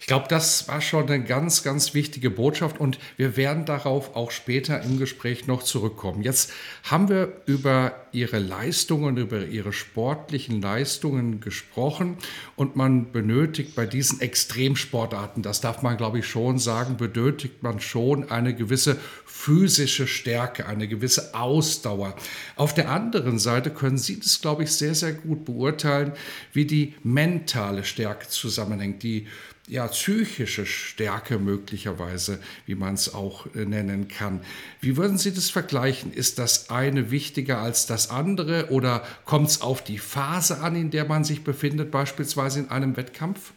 Ich 0.02 0.08
glaube, 0.08 0.26
das 0.28 0.68
war 0.68 0.82
schon 0.82 1.08
eine 1.08 1.24
ganz, 1.24 1.62
ganz 1.62 1.94
wichtige 1.94 2.32
Botschaft 2.32 2.80
und 2.80 2.98
wir 3.18 3.38
werden 3.38 3.66
darauf 3.66 4.16
auch 4.16 4.32
später 4.32 4.82
im 4.82 4.98
Gespräch 4.98 5.46
noch 5.46 5.62
zurückkommen. 5.62 6.24
Jetzt 6.24 6.52
haben 6.82 7.08
wir 7.08 7.44
über 7.46 7.94
Ihre 8.12 8.40
Leistungen, 8.40 9.18
über 9.18 9.46
Ihre 9.46 9.72
sportlichen 9.72 10.60
Leistungen 10.60 11.40
gesprochen 11.40 12.18
und 12.56 12.76
man 12.76 13.12
benötigt 13.12 13.76
bei 13.76 13.86
diesen 13.86 14.22
Extremsportarten, 14.22 15.44
das 15.44 15.62
darf 15.62 15.84
man 15.84 15.98
glaube 15.98 16.18
ich 16.20 16.26
schon 16.26 16.58
sagen, 16.58 16.98
benötigt 16.98 17.62
man 17.62 17.80
schon 17.80 18.32
eine 18.32 18.56
gewisse 18.56 18.98
physische 19.28 20.08
Stärke, 20.08 20.66
eine 20.66 20.88
gewisse 20.88 21.36
Ausdauer. 21.36 22.16
Auf 22.56 22.74
der 22.74 22.90
anderen 22.90 23.38
Seite 23.38 23.70
können 23.70 24.00
Sie 24.00 24.20
das 24.20 24.42
glaube 24.42 24.64
ich 24.64 24.72
sehr, 24.72 24.96
sehr 24.96 25.14
gut 25.14 25.46
beurteilen, 25.46 26.14
wie 26.54 26.66
die 26.66 26.96
mentale 27.04 27.84
Stärke 27.84 28.28
zusammenhängt, 28.28 29.04
die 29.04 29.28
ja, 29.68 29.88
psychische 29.88 30.66
Stärke 30.66 31.40
möglicherweise, 31.40 32.40
wie 32.66 32.76
man 32.76 32.96
es 32.96 33.14
auch 33.14 33.46
äh, 33.56 33.66
nennen 33.66 34.08
kann. 34.08 34.42
Wie 34.80 34.98
würden 34.98 35.18
Sie 35.18 35.34
das 35.34 35.50
vergleichen? 35.50 36.12
Ist 36.12 36.40
das 36.40 36.70
eine 36.70 37.12
wichtiger 37.12 37.60
als 37.60 37.86
das 37.86 38.10
andere 38.10 38.70
oder 38.72 39.06
kommt 39.26 39.50
es 39.50 39.62
auf 39.62 39.84
die 39.84 40.00
Phase 40.00 40.62
an, 40.62 40.76
in 40.76 40.92
der 40.92 41.06
man 41.06 41.24
sich 41.24 41.44
befindet, 41.44 41.92
beispielsweise 41.92 42.60
in 42.60 42.70
einem 42.70 42.98
Wettkampf? 42.98 43.54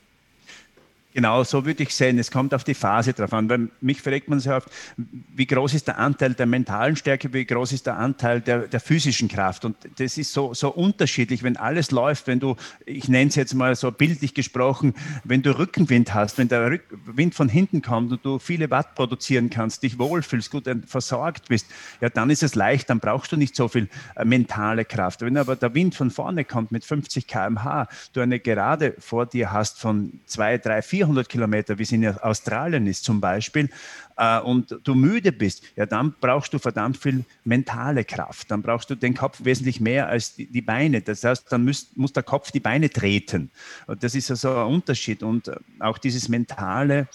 Genau, 1.15 1.45
so 1.45 1.65
würde 1.65 1.85
ich 1.85 1.95
sehen. 1.95 2.19
Es 2.19 2.29
kommt 2.29 2.53
auf 2.55 2.65
die 2.65 2.75
Phase 2.75 3.13
drauf 3.13 3.33
an. 3.33 3.49
Weil 3.49 3.69
mich 3.81 4.03
fragt 4.03 4.29
man 4.29 4.41
sehr 4.41 4.57
oft, 4.57 4.69
wie 4.97 5.47
groß 5.47 5.75
ist 5.75 5.87
der 5.87 5.99
Anteil 5.99 6.35
der 6.35 6.47
mentalen 6.47 6.97
Stärke, 6.97 7.33
wie 7.33 7.45
groß 7.45 7.71
ist 7.73 7.87
der 7.87 7.97
Anteil 7.97 8.41
der, 8.41 8.67
der 8.67 8.81
physischen 8.81 9.29
Kraft. 9.29 9.65
Und 9.65 9.77
das 9.99 10.19
ist 10.19 10.33
so, 10.33 10.55
so 10.55 10.71
unterschiedlich, 10.71 11.45
wenn 11.45 11.57
alles 11.57 11.93
läuft, 11.93 12.27
wenn 12.27 12.41
du, 12.41 12.57
ich 12.85 13.09
nenne 13.09 13.29
es 13.29 13.37
jetzt 13.37 13.55
mal 13.55 13.77
so 13.77 13.93
bildlich 13.93 14.35
gesprochen, 14.35 14.93
wenn 15.23 15.41
du 15.41 15.57
Rückenwind 15.57 16.13
hast, 16.15 16.37
wenn 16.37 16.49
der 16.49 16.81
Wind 17.07 17.37
von 17.37 17.49
hinten 17.49 17.81
kommt 17.81 18.11
und 18.11 18.25
du 18.25 18.41
viele 18.41 18.71
Watt 18.71 18.97
produzieren 18.97 19.51
kannst, 19.51 19.85
dich 19.85 20.01
wohlfühlst, 20.01 20.51
gut 20.51 20.69
versorgt 20.85 21.49
bist, 21.49 21.69
ja, 22.01 22.09
dann 22.09 22.29
ist 22.29 22.43
es 22.43 22.57
leicht, 22.57 22.91
dann 22.91 22.99
brauchst 22.99 23.31
du 23.31 23.37
nicht 23.37 23.55
so 23.55 23.69
viel 23.69 23.89
äh, 24.17 24.25
mentale 24.25 24.85
Kraft. 24.85 25.21
Wenn 25.21 25.37
aber 25.37 25.55
der 25.55 25.75
Wind 25.75 25.95
von 25.95 26.11
vorne 26.11 26.45
kommt 26.45 26.73
mit 26.73 26.85
50 26.85 27.29
km/h, 27.29 27.87
du 28.13 28.21
eine 28.21 28.41
Gerade 28.41 28.95
vor 28.99 29.27
dir 29.27 29.53
hast 29.53 29.79
von 29.79 30.19
zwei, 30.27 30.59
drei, 30.59 30.83
vier 30.83 31.04
400 31.05 31.29
Kilometer, 31.29 31.79
wie 31.79 31.83
es 31.83 31.93
in 31.93 32.07
Australien 32.19 32.87
ist 32.87 33.05
zum 33.05 33.21
Beispiel, 33.21 33.69
äh, 34.17 34.41
und 34.41 34.79
du 34.85 34.95
müde 34.95 35.33
bist, 35.33 35.63
ja, 35.77 35.87
dann 35.87 36.15
brauchst 36.21 36.53
du 36.53 36.59
verdammt 36.59 36.97
viel 36.97 37.25
mentale 37.45 38.05
Kraft. 38.05 38.51
Dann 38.51 38.63
brauchst 38.63 38.91
du 38.91 38.95
den 38.95 39.15
Kopf 39.15 39.45
wesentlich 39.45 39.81
mehr 39.81 40.09
als 40.09 40.35
die, 40.35 40.47
die 40.47 40.63
Beine. 40.63 41.03
Das 41.03 41.25
heißt, 41.25 41.51
dann 41.51 41.65
muss, 41.65 41.89
muss 41.95 42.13
der 42.13 42.23
Kopf 42.23 42.51
die 42.51 42.61
Beine 42.61 42.91
treten. 42.91 43.51
Und 43.87 44.03
das 44.03 44.15
ist 44.15 44.31
also 44.31 44.57
ein 44.57 44.67
Unterschied. 44.67 45.23
Und 45.23 45.49
äh, 45.49 45.57
auch 45.81 45.99
dieses 45.99 46.29
mentale, 46.29 47.09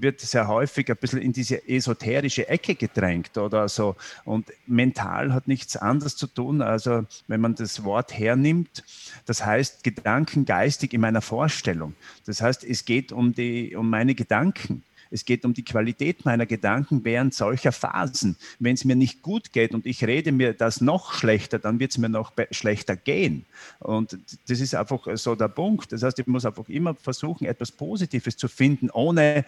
wird 0.00 0.20
sehr 0.20 0.48
häufig 0.48 0.90
ein 0.90 0.96
bisschen 0.96 1.20
in 1.20 1.32
diese 1.32 1.68
esoterische 1.68 2.48
Ecke 2.48 2.74
gedrängt 2.74 3.36
oder 3.38 3.68
so. 3.68 3.96
Und 4.24 4.52
mental 4.66 5.32
hat 5.32 5.48
nichts 5.48 5.76
anderes 5.76 6.16
zu 6.16 6.26
tun, 6.26 6.62
also 6.62 7.04
wenn 7.26 7.40
man 7.40 7.54
das 7.54 7.84
Wort 7.84 8.16
hernimmt, 8.16 8.84
das 9.26 9.44
heißt 9.44 9.84
Gedanken 9.84 10.44
geistig 10.44 10.92
in 10.92 11.00
meiner 11.00 11.22
Vorstellung. 11.22 11.94
Das 12.24 12.40
heißt, 12.40 12.64
es 12.64 12.84
geht 12.84 13.12
um, 13.12 13.34
die, 13.34 13.74
um 13.76 13.88
meine 13.90 14.14
Gedanken. 14.14 14.82
Es 15.10 15.24
geht 15.24 15.44
um 15.44 15.54
die 15.54 15.64
Qualität 15.64 16.24
meiner 16.24 16.46
Gedanken 16.46 17.04
während 17.04 17.34
solcher 17.34 17.72
Phasen. 17.72 18.36
Wenn 18.58 18.74
es 18.74 18.84
mir 18.84 18.96
nicht 18.96 19.22
gut 19.22 19.52
geht 19.52 19.74
und 19.74 19.86
ich 19.86 20.04
rede 20.04 20.32
mir 20.32 20.52
das 20.52 20.80
noch 20.80 21.12
schlechter, 21.12 21.58
dann 21.58 21.78
wird 21.78 21.92
es 21.92 21.98
mir 21.98 22.08
noch 22.08 22.32
schlechter 22.50 22.96
gehen. 22.96 23.44
Und 23.80 24.18
das 24.48 24.60
ist 24.60 24.74
einfach 24.74 25.06
so 25.14 25.34
der 25.34 25.48
Punkt. 25.48 25.92
Das 25.92 26.02
heißt, 26.02 26.18
ich 26.18 26.26
muss 26.26 26.44
einfach 26.44 26.68
immer 26.68 26.94
versuchen, 26.94 27.46
etwas 27.46 27.72
Positives 27.72 28.36
zu 28.36 28.48
finden, 28.48 28.90
ohne 28.90 29.44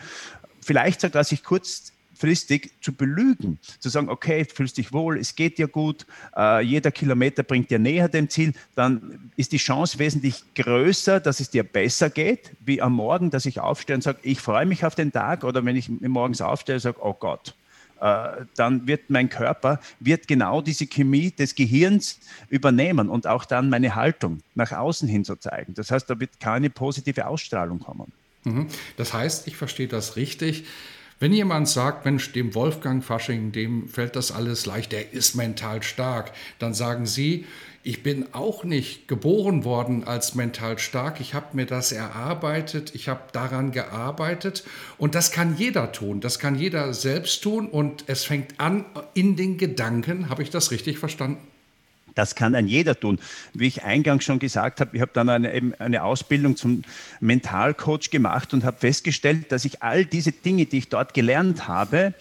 vielleicht 0.61 1.01
sogar 1.01 1.25
sich 1.25 1.43
kurz 1.43 1.93
kurzfristig 2.19 2.71
zu 2.81 2.93
belügen, 2.93 3.59
zu 3.79 3.89
sagen, 3.89 4.09
okay, 4.09 4.45
du 4.45 4.55
fühlst 4.55 4.77
dich 4.77 4.93
wohl, 4.93 5.19
es 5.19 5.35
geht 5.35 5.59
dir 5.59 5.69
gut, 5.69 6.07
äh, 6.37 6.63
jeder 6.63 6.91
Kilometer 6.91 7.43
bringt 7.43 7.71
dir 7.71 7.79
näher 7.79 8.09
dem 8.09 8.29
Ziel, 8.29 8.53
dann 8.75 9.31
ist 9.37 9.53
die 9.53 9.59
Chance 9.59 9.99
wesentlich 9.99 10.43
größer, 10.55 11.21
dass 11.21 11.41
es 11.41 11.51
dir 11.51 11.63
besser 11.63 12.11
geht, 12.11 12.51
wie 12.65 12.83
am 12.83 12.95
Morgen, 12.95 13.31
dass 13.31 13.47
ich 13.47 13.61
aufstehe 13.61 13.97
und 13.97 14.03
sage, 14.03 14.19
ich 14.23 14.41
freue 14.41 14.67
mich 14.67 14.85
auf 14.85 14.95
den 14.95 15.13
Tag 15.13 15.45
oder 15.45 15.65
wenn 15.65 15.77
ich 15.77 15.89
morgens 15.89 16.41
aufstehe 16.41 16.77
und 16.77 16.81
sage, 16.81 16.99
oh 17.01 17.15
Gott, 17.15 17.55
äh, 18.01 18.45
dann 18.57 18.87
wird 18.87 19.11
mein 19.11 19.29
Körper 19.29 19.81
wird 20.01 20.27
genau 20.29 20.61
diese 20.61 20.87
Chemie 20.87 21.31
des 21.31 21.55
Gehirns 21.55 22.19
übernehmen 22.49 23.09
und 23.09 23.27
auch 23.27 23.45
dann 23.45 23.71
meine 23.71 23.95
Haltung 23.95 24.41
nach 24.55 24.73
außen 24.73 25.09
hin 25.09 25.25
so 25.25 25.37
zeigen. 25.37 25.75
Das 25.75 25.91
heißt, 25.91 26.09
da 26.11 26.19
wird 26.19 26.41
keine 26.41 26.71
positive 26.71 27.27
Ausstrahlung 27.27 27.81
kommen. 27.81 28.13
Mhm. 28.45 28.69
Das 28.97 29.13
heißt, 29.13 29.47
ich 29.47 29.57
verstehe 29.57 29.89
das 29.89 30.17
richtig. 30.17 30.65
Wenn 31.21 31.33
jemand 31.33 31.69
sagt, 31.69 32.05
Mensch, 32.05 32.33
dem 32.33 32.55
Wolfgang 32.55 33.03
Fasching, 33.03 33.51
dem 33.51 33.89
fällt 33.89 34.15
das 34.15 34.31
alles 34.31 34.67
leicht, 34.67 34.93
der 34.93 35.13
ist 35.13 35.35
mental 35.35 35.83
stark, 35.83 36.33
dann 36.61 36.75
sagen 36.75 37.07
Sie, 37.07 37.45
ich 37.83 38.05
bin 38.05 38.27
auch 38.33 38.63
nicht 38.63 39.09
geboren 39.09 39.65
worden 39.65 40.05
als 40.05 40.35
mental 40.35 40.79
stark. 40.79 41.21
Ich 41.21 41.35
habe 41.35 41.57
mir 41.57 41.67
das 41.67 41.91
erarbeitet, 41.91 42.95
ich 42.95 43.09
habe 43.09 43.23
daran 43.33 43.73
gearbeitet 43.73 44.63
und 44.97 45.15
das 45.17 45.33
kann 45.33 45.57
jeder 45.57 45.91
tun, 45.91 46.21
das 46.21 46.39
kann 46.39 46.55
jeder 46.55 46.95
selbst 46.95 47.43
tun 47.43 47.69
und 47.69 48.05
es 48.07 48.25
fängt 48.25 48.61
an 48.61 48.85
in 49.15 49.35
den 49.35 49.59
Gedanken. 49.59 50.29
Habe 50.29 50.43
ich 50.43 50.51
das 50.51 50.71
richtig 50.71 50.99
verstanden? 50.99 51.39
Das 52.19 52.35
kann 52.35 52.57
ein 52.57 52.67
jeder 52.67 52.99
tun. 52.99 53.21
Wie 53.55 53.69
ich 53.69 53.85
eingangs 53.85 54.25
schon 54.25 54.41
gesagt 54.41 54.81
habe, 54.81 54.97
ich 54.97 55.01
habe 55.01 55.13
dann 55.15 55.29
eine, 55.29 55.55
eben 55.55 55.73
eine 55.79 56.03
Ausbildung 56.03 56.57
zum 56.57 56.83
Mentalcoach 57.21 58.11
gemacht 58.11 58.53
und 58.53 58.65
habe 58.65 58.77
festgestellt, 58.77 59.53
dass 59.53 59.65
ich 59.65 59.85
all 59.85 60.05
diese 60.05 60.33
Dinge, 60.33 60.67
die 60.67 60.79
ich 60.79 60.89
dort 60.89 61.15
gelernt 61.15 61.69
habe, 61.69 62.15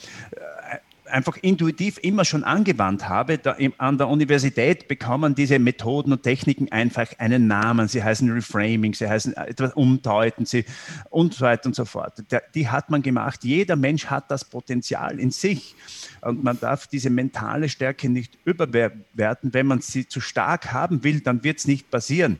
einfach 1.08 1.38
intuitiv 1.42 1.98
immer 2.02 2.26
schon 2.26 2.44
angewandt 2.44 3.08
habe. 3.08 3.38
Da 3.38 3.58
an 3.78 3.98
der 3.98 4.08
Universität 4.08 4.88
bekommen 4.88 5.36
diese 5.36 5.60
Methoden 5.60 6.12
und 6.12 6.24
Techniken 6.24 6.72
einfach 6.72 7.08
einen 7.18 7.48
Namen. 7.48 7.88
Sie 7.88 8.04
heißen 8.04 8.32
Reframing, 8.32 8.94
sie 8.94 9.08
heißen 9.08 9.36
etwas 9.36 9.74
umdeuten 9.74 10.46
sie 10.46 10.66
und 11.10 11.34
so 11.34 11.46
weiter 11.46 11.68
und 11.68 11.76
so 11.76 11.86
fort. 11.86 12.24
Die 12.56 12.70
hat 12.70 12.90
man 12.90 13.02
gemacht. 13.02 13.44
Jeder 13.44 13.76
Mensch 13.76 14.08
hat 14.08 14.32
das 14.32 14.46
Potenzial 14.46 15.20
in 15.20 15.32
sich. 15.32 15.76
Und 16.22 16.44
man 16.44 16.60
darf 16.60 16.88
diese 16.88 17.10
mentale 17.10 17.70
Stärke 17.70 18.10
nicht 18.10 18.38
überwerten. 18.46 19.54
Wenn 19.54 19.68
man 19.68 19.82
sie 19.82 20.08
zu 20.08 20.22
stark 20.22 20.74
haben 20.74 21.04
will, 21.04 21.22
dann 21.22 21.44
wird 21.44 21.60
es 21.60 21.68
nicht 21.68 21.90
passieren 21.90 22.40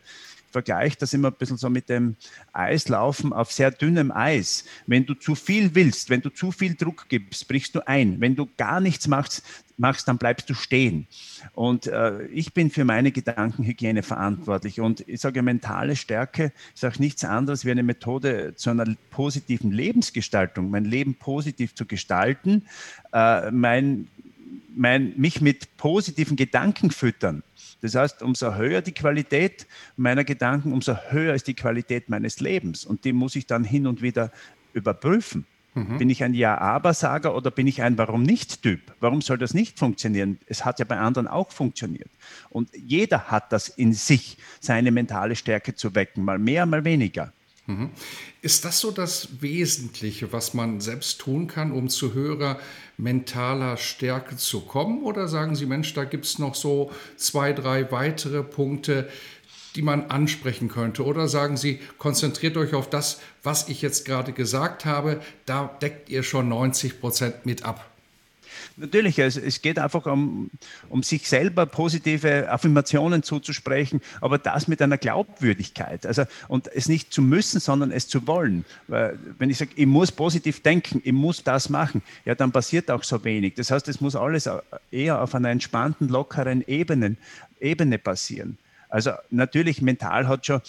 vergleiche 0.50 0.98
das 1.00 1.14
immer 1.14 1.30
ein 1.30 1.36
bisschen 1.38 1.58
so 1.58 1.70
mit 1.70 1.90
dem 1.90 2.16
Eislaufen 2.54 3.34
auf 3.34 3.52
sehr 3.52 3.72
dünnem 3.72 4.12
Eis. 4.12 4.66
Wenn 4.86 5.06
du 5.06 5.14
zu 5.14 5.36
viel 5.36 5.76
willst, 5.76 6.10
wenn 6.10 6.22
du 6.22 6.30
zu 6.30 6.52
viel 6.52 6.76
Druck 6.76 7.06
gibst, 7.10 7.48
brichst 7.48 7.76
du 7.76 7.88
ein. 7.88 8.20
Wenn 8.22 8.36
du 8.36 8.48
gar 8.58 8.80
nichts 8.80 9.08
machst, 9.08 9.44
machst 9.78 10.08
dann 10.08 10.18
bleibst 10.18 10.50
du 10.50 10.54
stehen. 10.54 11.08
Und 11.54 11.88
äh, 11.88 12.26
ich 12.28 12.54
bin 12.54 12.72
für 12.72 12.84
meine 12.84 13.12
Gedankenhygiene 13.12 14.04
verantwortlich. 14.04 14.80
Und 14.80 15.08
ich 15.08 15.22
sage, 15.22 15.42
mentale 15.42 15.96
Stärke 15.96 16.52
ist 16.74 16.86
auch 16.86 17.00
nichts 17.00 17.24
anderes 17.24 17.66
wie 17.66 17.72
eine 17.72 17.84
Methode 17.84 18.54
zu 18.56 18.70
einer 18.70 18.96
positiven 19.12 19.72
Lebensgestaltung, 19.72 20.70
mein 20.70 20.86
Leben 20.86 21.16
positiv 21.16 21.76
zu 21.76 21.86
gestalten, 21.86 22.66
äh, 23.14 23.52
mein, 23.52 24.08
mein, 24.76 25.14
mich 25.18 25.42
mit 25.42 25.78
positiven 25.78 26.36
Gedanken 26.36 26.92
füttern. 26.92 27.44
Das 27.82 27.96
heißt, 27.96 28.24
umso 28.24 28.56
höher 28.56 28.82
die 28.82 28.94
Qualität 28.94 29.68
meiner 29.96 30.24
Gedanken, 30.24 30.74
umso 30.74 30.96
höher 31.10 31.34
ist 31.34 31.48
die 31.48 31.54
Qualität 31.54 32.10
meines 32.10 32.40
Lebens. 32.40 32.86
Und 32.86 33.06
die 33.06 33.14
muss 33.14 33.36
ich 33.36 33.46
dann 33.46 33.64
hin 33.64 33.88
und 33.88 34.02
wieder 34.02 34.32
überprüfen. 34.74 35.46
Mhm. 35.78 36.00
Bin 36.00 36.10
ich 36.10 36.24
ein 36.24 36.34
Ja-Aber-Sager 36.34 37.36
oder 37.36 37.52
bin 37.52 37.68
ich 37.68 37.84
ein 37.84 37.98
Warum-nicht-Typ? 37.98 38.82
Warum 39.00 39.22
soll 39.22 39.38
das 39.38 39.54
nicht 39.54 39.78
funktionieren? 39.78 40.40
Es 40.48 40.66
hat 40.66 40.80
ja 40.80 40.86
bei 40.86 40.98
anderen 40.98 41.28
auch 41.28 41.52
funktioniert. 41.52 42.10
Und 42.50 42.70
jeder 42.76 43.26
hat 43.26 43.52
das 43.52 43.70
in 43.70 43.94
sich, 43.94 44.38
seine 44.60 44.92
mentale 44.92 45.36
Stärke 45.36 45.76
zu 45.76 45.94
wecken, 45.94 46.26
mal 46.26 46.40
mehr, 46.40 46.66
mal 46.66 46.84
weniger. 46.84 47.32
Mhm. 47.68 47.90
Ist 48.42 48.64
das 48.64 48.80
so 48.80 48.92
das 48.92 49.42
Wesentliche, 49.42 50.32
was 50.32 50.54
man 50.54 50.80
selbst 50.80 51.20
tun 51.20 51.48
kann, 51.48 51.74
um 51.74 51.90
zu 51.90 52.14
höherer 52.14 52.60
mentaler 52.98 53.76
Stärke 53.76 54.38
zu 54.38 54.62
kommen? 54.62 55.04
Oder 55.04 55.28
sagen 55.28 55.56
Sie, 55.56 55.66
Mensch, 55.66 55.94
da 55.94 56.06
gibt 56.06 56.26
es 56.26 56.40
noch 56.40 56.56
so 56.56 56.92
zwei, 57.18 57.52
drei 57.52 57.92
weitere 57.92 58.42
Punkte, 58.42 59.10
die 59.76 59.82
man 59.82 60.06
ansprechen 60.06 60.70
könnte? 60.70 61.04
Oder 61.04 61.28
sagen 61.28 61.58
Sie, 61.58 61.80
konzentriert 61.98 62.56
euch 62.56 62.74
auf 62.74 62.90
das, 62.90 63.20
was 63.44 63.68
ich 63.68 63.82
jetzt 63.82 64.06
gerade 64.06 64.32
gesagt 64.32 64.86
habe, 64.86 65.22
da 65.46 65.68
deckt 65.82 66.10
ihr 66.10 66.24
schon 66.24 66.48
90 66.48 67.02
Prozent 67.02 67.46
mit 67.46 67.64
ab? 67.64 67.97
Natürlich, 68.80 69.18
es, 69.18 69.38
es 69.38 69.64
geht 69.64 69.80
einfach 69.80 70.06
um, 70.06 70.52
um 70.90 71.02
sich 71.02 71.28
selber 71.28 71.66
positive 71.66 72.48
Affirmationen 72.50 73.24
zuzusprechen, 73.24 74.02
aber 74.22 74.38
das 74.38 74.68
mit 74.68 74.84
einer 74.84 75.00
Glaubwürdigkeit. 75.00 76.06
Also, 76.06 76.26
und 76.48 76.68
es 76.68 76.88
nicht 76.88 77.12
zu 77.12 77.24
müssen, 77.24 77.60
sondern 77.60 77.92
es 77.92 78.08
zu 78.08 78.28
wollen. 78.28 78.66
Weil, 78.88 79.18
wenn 79.40 79.50
ich 79.50 79.58
sage, 79.58 79.72
ich 79.76 79.88
muss 79.88 80.12
positiv 80.12 80.62
denken, 80.62 81.02
ich 81.04 81.12
muss 81.12 81.44
das 81.44 81.70
machen, 81.70 82.04
ja, 82.24 82.36
dann 82.36 82.52
passiert 82.52 82.92
auch 82.92 83.04
so 83.04 83.24
wenig. 83.24 83.56
Das 83.56 83.72
heißt, 83.72 83.88
es 83.88 84.00
muss 84.00 84.16
alles 84.16 84.48
eher 84.92 85.24
auf 85.24 85.34
einer 85.34 85.50
entspannten, 85.50 86.08
lockeren 86.08 86.64
Ebene, 86.68 87.18
Ebene 87.60 87.98
passieren. 87.98 88.60
Also 88.90 89.12
natürlich 89.30 89.82
mental 89.82 90.28
hat 90.28 90.46
schon, 90.46 90.62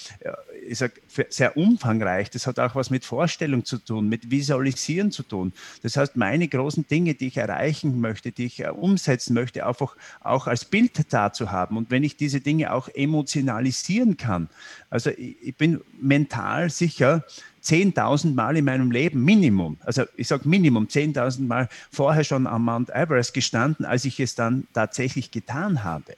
ich 0.67 0.79
sag, 0.79 0.93
sehr 1.29 1.57
umfangreich. 1.57 2.31
Das 2.31 2.47
hat 2.47 2.59
auch 2.59 2.75
was 2.75 2.91
mit 2.91 3.05
Vorstellung 3.05 3.65
zu 3.65 3.79
tun, 3.79 4.09
mit 4.09 4.31
Visualisieren 4.31 5.11
zu 5.11 5.23
tun. 5.23 5.53
Das 5.83 5.97
heißt, 5.97 6.17
meine 6.17 6.49
großen 6.49 6.87
Dinge, 6.87 7.15
die 7.15 7.29
ich 7.29 7.37
erreichen 7.37 8.01
möchte, 8.01 8.33
die 8.33 8.47
ich 8.47 8.61
äh, 8.61 8.69
umsetzen 8.69 9.35
möchte, 9.35 9.67
einfach 9.67 9.97
auch 10.21 10.47
als 10.47 10.65
Bild 10.65 11.13
da 11.13 11.33
zu 11.33 11.51
haben. 11.53 11.77
Und 11.77 11.91
wenn 11.91 12.05
ich 12.05 12.17
diese 12.17 12.41
Dinge 12.41 12.73
auch 12.73 12.89
emotionalisieren 12.89 14.17
kann, 14.17 14.49
also 14.91 15.11
ich 15.11 15.55
bin 15.57 15.81
mental 16.01 16.71
sicher, 16.71 17.25
10.000 17.63 18.35
Mal 18.35 18.57
in 18.57 18.65
meinem 18.65 18.91
Leben 18.91 19.25
Minimum, 19.25 19.77
also 19.85 20.05
ich 20.17 20.29
sage 20.29 20.49
Minimum 20.49 20.87
10.000 20.87 21.47
Mal 21.47 21.69
vorher 21.91 22.25
schon 22.25 22.47
am 22.47 22.65
Mount 22.65 22.91
Everest 22.91 23.35
gestanden, 23.35 23.85
als 23.85 24.05
ich 24.05 24.21
es 24.21 24.35
dann 24.35 24.67
tatsächlich 24.73 25.31
getan 25.31 25.85
habe. 25.85 26.15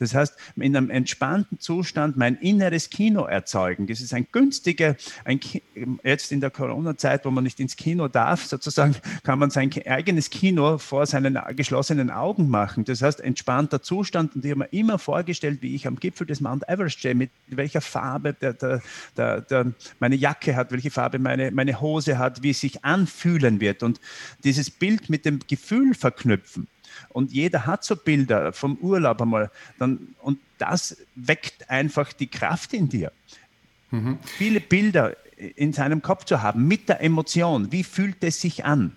Das 0.00 0.14
heißt, 0.14 0.34
in 0.56 0.74
einem 0.74 0.90
entspannten 0.90 1.60
Zustand 1.60 2.16
mein 2.16 2.36
inneres 2.36 2.88
Kino 2.88 3.24
erzeugen. 3.24 3.86
Das 3.86 4.00
ist 4.00 4.14
ein 4.14 4.26
günstiger, 4.32 4.96
ein, 5.24 5.38
jetzt 6.02 6.32
in 6.32 6.40
der 6.40 6.50
Corona-Zeit, 6.50 7.26
wo 7.26 7.30
man 7.30 7.44
nicht 7.44 7.60
ins 7.60 7.76
Kino 7.76 8.08
darf, 8.08 8.46
sozusagen, 8.46 8.96
kann 9.22 9.38
man 9.38 9.50
sein 9.50 9.70
eigenes 9.86 10.30
Kino 10.30 10.78
vor 10.78 11.04
seinen 11.04 11.38
geschlossenen 11.54 12.10
Augen 12.10 12.48
machen. 12.48 12.84
Das 12.86 13.02
heißt, 13.02 13.20
entspannter 13.20 13.82
Zustand. 13.82 14.34
Und 14.34 14.44
ich 14.44 14.50
habe 14.50 14.60
mir 14.60 14.72
immer 14.72 14.98
vorgestellt, 14.98 15.60
wie 15.60 15.74
ich 15.74 15.86
am 15.86 15.96
Gipfel 15.96 16.26
des 16.26 16.40
Mount 16.40 16.66
Everest 16.66 16.98
stehe, 16.98 17.14
mit 17.14 17.30
welcher 17.48 17.82
Farbe 17.82 18.32
der, 18.32 18.54
der, 18.54 18.82
der, 19.18 19.42
der 19.42 19.66
meine 19.98 20.16
Jacke 20.16 20.56
hat, 20.56 20.72
welche 20.72 20.90
Farbe 20.90 21.18
meine, 21.18 21.50
meine 21.50 21.78
Hose 21.78 22.18
hat, 22.18 22.42
wie 22.42 22.50
es 22.50 22.60
sich 22.60 22.86
anfühlen 22.86 23.60
wird. 23.60 23.82
Und 23.82 24.00
dieses 24.44 24.70
Bild 24.70 25.10
mit 25.10 25.26
dem 25.26 25.40
Gefühl 25.46 25.94
verknüpfen. 25.94 26.68
Und 27.08 27.32
jeder 27.32 27.66
hat 27.66 27.84
so 27.84 27.96
Bilder 27.96 28.52
vom 28.52 28.76
Urlaub 28.76 29.20
einmal. 29.22 29.50
Dann, 29.78 30.14
und 30.22 30.38
das 30.58 30.96
weckt 31.14 31.70
einfach 31.70 32.12
die 32.12 32.26
Kraft 32.26 32.72
in 32.74 32.88
dir. 32.88 33.12
Mhm. 33.90 34.18
Viele 34.24 34.60
Bilder 34.60 35.16
in 35.56 35.72
seinem 35.72 36.02
Kopf 36.02 36.24
zu 36.24 36.42
haben 36.42 36.68
mit 36.68 36.88
der 36.88 37.00
Emotion. 37.00 37.72
Wie 37.72 37.84
fühlt 37.84 38.22
es 38.22 38.40
sich 38.40 38.64
an? 38.64 38.96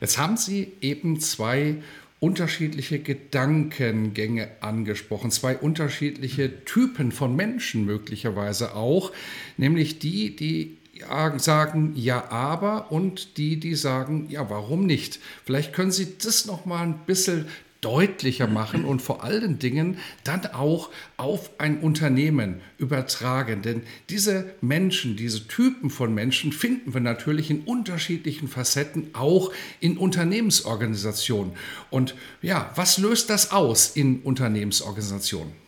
Jetzt 0.00 0.18
haben 0.18 0.36
Sie 0.36 0.72
eben 0.80 1.20
zwei 1.20 1.76
unterschiedliche 2.22 3.00
Gedankengänge 3.00 4.48
angesprochen, 4.60 5.32
zwei 5.32 5.56
unterschiedliche 5.56 6.64
Typen 6.64 7.10
von 7.10 7.34
Menschen 7.34 7.84
möglicherweise 7.84 8.76
auch, 8.76 9.12
nämlich 9.56 9.98
die, 9.98 10.36
die 10.36 10.76
sagen 11.38 11.92
ja, 11.94 12.30
aber 12.30 12.92
und 12.92 13.36
die, 13.36 13.58
die 13.58 13.74
sagen 13.74 14.26
ja, 14.28 14.48
warum 14.50 14.86
nicht. 14.86 15.20
Vielleicht 15.44 15.72
können 15.72 15.92
Sie 15.92 16.18
das 16.18 16.46
noch 16.46 16.64
mal 16.64 16.82
ein 16.82 17.00
bisschen 17.06 17.46
deutlicher 17.82 18.46
machen 18.46 18.84
und 18.84 19.02
vor 19.02 19.24
allen 19.24 19.58
Dingen 19.58 19.98
dann 20.22 20.46
auch 20.46 20.90
auf 21.16 21.50
ein 21.58 21.80
Unternehmen 21.80 22.60
übertragen. 22.78 23.60
Denn 23.60 23.82
diese 24.08 24.54
Menschen, 24.60 25.16
diese 25.16 25.48
Typen 25.48 25.90
von 25.90 26.14
Menschen 26.14 26.52
finden 26.52 26.94
wir 26.94 27.00
natürlich 27.00 27.50
in 27.50 27.62
unterschiedlichen 27.62 28.46
Facetten, 28.46 29.10
auch 29.14 29.52
in 29.80 29.98
Unternehmensorganisationen. 29.98 31.54
Und 31.90 32.14
ja, 32.40 32.70
was 32.76 32.98
löst 32.98 33.30
das 33.30 33.50
aus 33.50 33.96
in 33.96 34.20
Unternehmensorganisationen? 34.20 35.61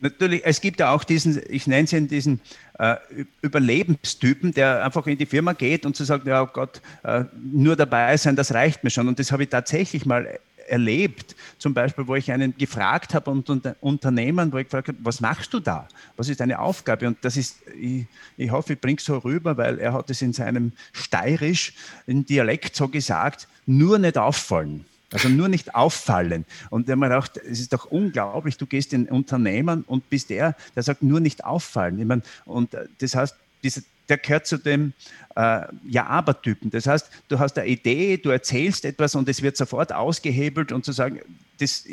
Natürlich, 0.00 0.42
es 0.44 0.60
gibt 0.60 0.80
ja 0.80 0.90
auch 0.90 1.04
diesen, 1.04 1.40
ich 1.48 1.66
nenne 1.66 1.84
es 1.84 1.92
ihn 1.92 2.06
diesen 2.06 2.40
äh, 2.78 2.96
Überlebenstypen, 3.40 4.52
der 4.52 4.84
einfach 4.84 5.06
in 5.06 5.16
die 5.16 5.26
Firma 5.26 5.54
geht 5.54 5.86
und 5.86 5.96
zu 5.96 6.04
so 6.04 6.08
sagt, 6.08 6.26
ja 6.26 6.42
oh 6.42 6.48
Gott, 6.52 6.82
äh, 7.02 7.24
nur 7.34 7.76
dabei 7.76 8.16
sein, 8.16 8.36
das 8.36 8.52
reicht 8.52 8.84
mir 8.84 8.90
schon. 8.90 9.08
Und 9.08 9.18
das 9.18 9.32
habe 9.32 9.44
ich 9.44 9.48
tatsächlich 9.48 10.04
mal 10.04 10.38
erlebt. 10.68 11.34
Zum 11.58 11.74
Beispiel, 11.74 12.06
wo 12.06 12.14
ich 12.14 12.30
einen 12.30 12.56
gefragt 12.56 13.14
habe 13.14 13.30
und, 13.30 13.48
und 13.48 13.66
Unternehmen, 13.80 14.52
wo 14.52 14.58
ich 14.58 14.64
gefragt 14.64 14.88
habe, 14.88 14.98
was 15.00 15.20
machst 15.20 15.54
du 15.54 15.60
da? 15.60 15.88
Was 16.16 16.28
ist 16.28 16.40
deine 16.40 16.58
Aufgabe? 16.58 17.06
Und 17.06 17.18
das 17.22 17.36
ist, 17.36 17.62
ich, 17.80 18.06
ich 18.36 18.50
hoffe, 18.50 18.74
ich 18.74 18.80
bringe 18.80 18.98
es 18.98 19.04
so 19.04 19.18
rüber, 19.18 19.56
weil 19.56 19.78
er 19.78 19.92
hat 19.92 20.10
es 20.10 20.22
in 20.22 20.32
seinem 20.32 20.72
steirisch, 20.92 21.72
in 22.06 22.26
Dialekt 22.26 22.76
so 22.76 22.88
gesagt, 22.88 23.48
nur 23.64 23.98
nicht 23.98 24.18
auffallen. 24.18 24.84
Also 25.12 25.28
nur 25.28 25.48
nicht 25.48 25.74
auffallen. 25.74 26.44
Und 26.70 26.88
der 26.88 26.96
mir 26.96 27.08
gedacht, 27.08 27.36
es 27.36 27.60
ist 27.60 27.72
doch 27.72 27.84
unglaublich, 27.86 28.56
du 28.56 28.66
gehst 28.66 28.92
in 28.92 29.06
Unternehmen 29.06 29.84
und 29.86 30.10
bist 30.10 30.30
der, 30.30 30.56
der 30.74 30.82
sagt, 30.82 31.02
nur 31.02 31.20
nicht 31.20 31.44
auffallen. 31.44 31.98
Ich 32.00 32.06
meine, 32.06 32.22
und 32.44 32.74
äh, 32.74 32.86
das 32.98 33.14
heißt, 33.14 33.36
diese, 33.62 33.84
der 34.08 34.18
gehört 34.18 34.46
zu 34.46 34.58
dem 34.58 34.92
äh, 35.36 35.62
Ja-Aber-Typen. 35.88 36.70
Das 36.70 36.86
heißt, 36.86 37.08
du 37.28 37.38
hast 37.38 37.58
eine 37.58 37.68
Idee, 37.68 38.16
du 38.16 38.30
erzählst 38.30 38.84
etwas 38.84 39.14
und 39.14 39.28
es 39.28 39.42
wird 39.42 39.56
sofort 39.56 39.92
ausgehebelt 39.92 40.72
und 40.72 40.84
zu 40.84 40.92
sagen, 40.92 41.20
das 41.58 41.84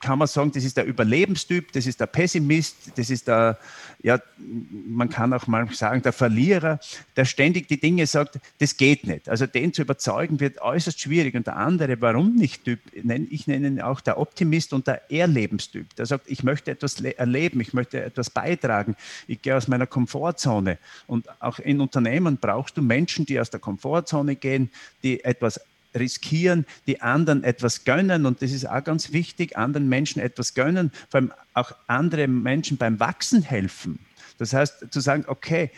kann 0.00 0.18
man 0.18 0.28
sagen, 0.28 0.52
das 0.52 0.64
ist 0.64 0.76
der 0.76 0.86
Überlebenstyp, 0.86 1.72
das 1.72 1.86
ist 1.86 2.00
der 2.00 2.06
Pessimist, 2.06 2.76
das 2.96 3.10
ist 3.10 3.28
der, 3.28 3.58
ja, 4.02 4.20
man 4.38 5.08
kann 5.08 5.32
auch 5.32 5.46
mal 5.46 5.68
sagen, 5.72 6.02
der 6.02 6.12
Verlierer, 6.12 6.78
der 7.16 7.24
ständig 7.24 7.68
die 7.68 7.80
Dinge 7.80 8.06
sagt, 8.06 8.38
das 8.58 8.76
geht 8.76 9.06
nicht. 9.06 9.28
Also 9.28 9.46
den 9.46 9.72
zu 9.72 9.82
überzeugen 9.82 10.40
wird 10.40 10.60
äußerst 10.60 11.00
schwierig. 11.00 11.34
Und 11.34 11.46
der 11.46 11.56
andere, 11.56 12.00
warum 12.00 12.34
nicht 12.34 12.64
Typ, 12.64 12.80
ich 12.94 13.46
nenne 13.46 13.66
ihn 13.66 13.80
auch 13.80 14.00
der 14.00 14.18
Optimist 14.18 14.72
und 14.72 14.86
der 14.86 15.10
Erlebenstyp. 15.10 15.94
Der 15.96 16.06
sagt, 16.06 16.28
ich 16.28 16.42
möchte 16.42 16.70
etwas 16.70 17.00
erleben, 17.00 17.60
ich 17.60 17.72
möchte 17.72 18.02
etwas 18.02 18.30
beitragen, 18.30 18.96
ich 19.26 19.40
gehe 19.42 19.56
aus 19.56 19.68
meiner 19.68 19.86
Komfortzone. 19.86 20.78
Und 21.06 21.26
auch 21.40 21.58
in 21.58 21.80
Unternehmen 21.80 22.38
brauchst 22.38 22.76
du 22.76 22.82
Menschen, 22.82 23.26
die 23.26 23.40
aus 23.40 23.50
der 23.50 23.60
Komfortzone 23.60 24.36
gehen, 24.36 24.70
die 25.02 25.24
etwas 25.24 25.60
riskieren, 25.96 26.66
die 26.86 27.00
anderen 27.00 27.44
etwas 27.44 27.84
gönnen. 27.84 28.26
Und 28.26 28.42
das 28.42 28.52
ist 28.52 28.68
auch 28.68 28.84
ganz 28.84 29.12
wichtig, 29.12 29.56
anderen 29.56 29.88
Menschen 29.88 30.20
etwas 30.20 30.54
gönnen, 30.54 30.92
vor 31.08 31.20
allem 31.20 31.32
auch 31.54 31.72
andere 31.86 32.28
Menschen 32.28 32.76
beim 32.76 33.00
Wachsen 33.00 33.42
helfen. 33.42 33.98
Das 34.38 34.52
heißt, 34.52 34.86
zu 34.90 35.00
sagen, 35.00 35.24
okay, 35.26 35.70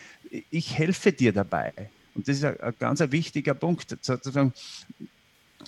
ich 0.51 0.77
helfe 0.77 1.13
dir 1.13 1.33
dabei. 1.33 1.73
Und 2.15 2.27
das 2.29 2.37
ist 2.37 2.45
ein, 2.45 2.61
ein 2.61 2.75
ganz 2.79 3.01
wichtiger 3.01 3.55
Punkt, 3.55 3.97
sozusagen. 4.01 4.53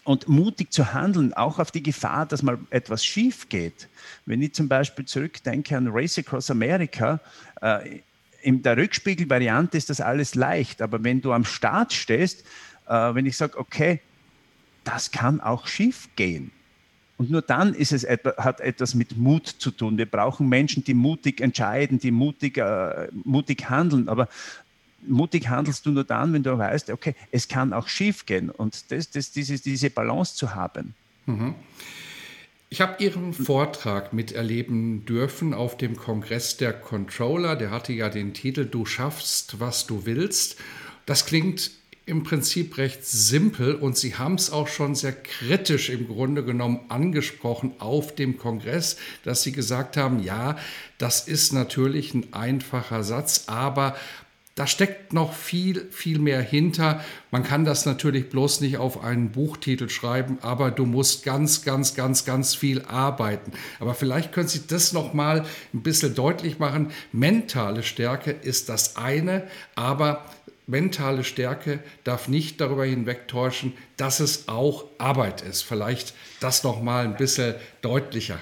Und 0.04 0.28
mutig 0.28 0.72
zu 0.72 0.92
handeln, 0.92 1.34
auch 1.34 1.58
auf 1.58 1.70
die 1.70 1.82
Gefahr, 1.82 2.24
dass 2.24 2.42
mal 2.42 2.58
etwas 2.70 3.04
schief 3.04 3.48
geht. 3.48 3.88
Wenn 4.24 4.40
ich 4.40 4.54
zum 4.54 4.68
Beispiel 4.68 5.04
zurückdenke 5.04 5.76
an 5.76 5.88
Race 5.88 6.18
Across 6.18 6.50
America, 6.50 7.20
äh, 7.60 8.00
in 8.42 8.62
der 8.62 8.76
Rückspiegelvariante 8.76 9.76
ist 9.76 9.90
das 9.90 10.00
alles 10.00 10.34
leicht, 10.34 10.80
aber 10.80 11.02
wenn 11.04 11.20
du 11.20 11.32
am 11.32 11.44
Start 11.44 11.92
stehst, 11.92 12.44
äh, 12.88 12.92
wenn 13.14 13.26
ich 13.26 13.36
sage, 13.36 13.58
okay, 13.58 14.00
das 14.84 15.10
kann 15.10 15.40
auch 15.40 15.66
schief 15.66 16.08
gehen. 16.16 16.52
Und 17.20 17.30
nur 17.30 17.42
dann 17.42 17.74
ist 17.74 17.92
es 17.92 18.04
etwa, 18.04 18.34
hat 18.38 18.60
etwas 18.60 18.94
mit 18.94 19.18
Mut 19.18 19.46
zu 19.46 19.70
tun. 19.70 19.98
Wir 19.98 20.06
brauchen 20.06 20.48
Menschen, 20.48 20.84
die 20.84 20.94
mutig 20.94 21.42
entscheiden, 21.42 21.98
die 21.98 22.10
mutig, 22.10 22.56
äh, 22.56 23.08
mutig 23.24 23.68
handeln. 23.68 24.08
Aber 24.08 24.26
mutig 25.06 25.48
handelst 25.48 25.84
du 25.84 25.90
nur 25.90 26.04
dann, 26.04 26.32
wenn 26.32 26.42
du 26.42 26.56
weißt, 26.56 26.88
okay, 26.88 27.14
es 27.30 27.46
kann 27.46 27.74
auch 27.74 27.88
schief 27.88 28.24
gehen. 28.24 28.48
Und 28.48 28.90
das, 28.90 29.10
das, 29.10 29.32
diese, 29.32 29.58
diese 29.58 29.90
Balance 29.90 30.34
zu 30.34 30.54
haben. 30.54 30.94
Mhm. 31.26 31.54
Ich 32.70 32.80
habe 32.80 33.02
Ihren 33.02 33.34
Vortrag 33.34 34.12
miterleben 34.12 35.04
dürfen 35.04 35.52
auf 35.52 35.76
dem 35.76 35.96
Kongress 35.96 36.56
der 36.56 36.72
Controller. 36.72 37.54
Der 37.54 37.70
hatte 37.70 37.92
ja 37.92 38.08
den 38.08 38.32
Titel 38.32 38.64
Du 38.64 38.86
schaffst, 38.86 39.60
was 39.60 39.86
du 39.86 40.06
willst. 40.06 40.56
Das 41.04 41.26
klingt 41.26 41.72
im 42.10 42.24
Prinzip 42.24 42.76
recht 42.76 43.06
simpel 43.06 43.74
und 43.74 43.96
Sie 43.96 44.16
haben 44.16 44.34
es 44.34 44.50
auch 44.50 44.68
schon 44.68 44.94
sehr 44.94 45.12
kritisch 45.12 45.88
im 45.88 46.08
Grunde 46.08 46.44
genommen 46.44 46.80
angesprochen 46.88 47.72
auf 47.78 48.14
dem 48.14 48.36
Kongress, 48.36 48.96
dass 49.22 49.42
Sie 49.42 49.52
gesagt 49.52 49.96
haben, 49.96 50.22
ja, 50.22 50.58
das 50.98 51.26
ist 51.26 51.52
natürlich 51.52 52.12
ein 52.12 52.32
einfacher 52.32 53.04
Satz, 53.04 53.44
aber 53.46 53.94
da 54.56 54.66
steckt 54.66 55.14
noch 55.14 55.32
viel, 55.32 55.86
viel 55.90 56.18
mehr 56.18 56.42
hinter. 56.42 57.02
Man 57.30 57.44
kann 57.44 57.64
das 57.64 57.86
natürlich 57.86 58.28
bloß 58.28 58.60
nicht 58.60 58.76
auf 58.76 59.02
einen 59.02 59.30
Buchtitel 59.30 59.88
schreiben, 59.88 60.38
aber 60.42 60.70
du 60.70 60.84
musst 60.84 61.24
ganz, 61.24 61.62
ganz, 61.62 61.94
ganz, 61.94 62.26
ganz 62.26 62.54
viel 62.54 62.82
arbeiten. 62.82 63.52
Aber 63.78 63.94
vielleicht 63.94 64.32
können 64.32 64.48
Sie 64.48 64.66
das 64.66 64.92
noch 64.92 65.14
mal 65.14 65.46
ein 65.72 65.82
bisschen 65.82 66.14
deutlich 66.14 66.58
machen. 66.58 66.90
Mentale 67.10 67.82
Stärke 67.82 68.32
ist 68.32 68.68
das 68.68 68.96
eine, 68.96 69.44
aber 69.76 70.26
mentale 70.70 71.24
Stärke 71.24 71.80
darf 72.04 72.28
nicht 72.28 72.60
darüber 72.60 72.84
hinwegtäuschen, 72.84 73.74
dass 73.96 74.20
es 74.20 74.48
auch 74.48 74.86
Arbeit 74.98 75.42
ist. 75.42 75.62
Vielleicht 75.62 76.14
das 76.40 76.64
noch 76.64 76.80
mal 76.80 77.04
ein 77.04 77.16
bisschen 77.16 77.54
deutlicher. 77.82 78.38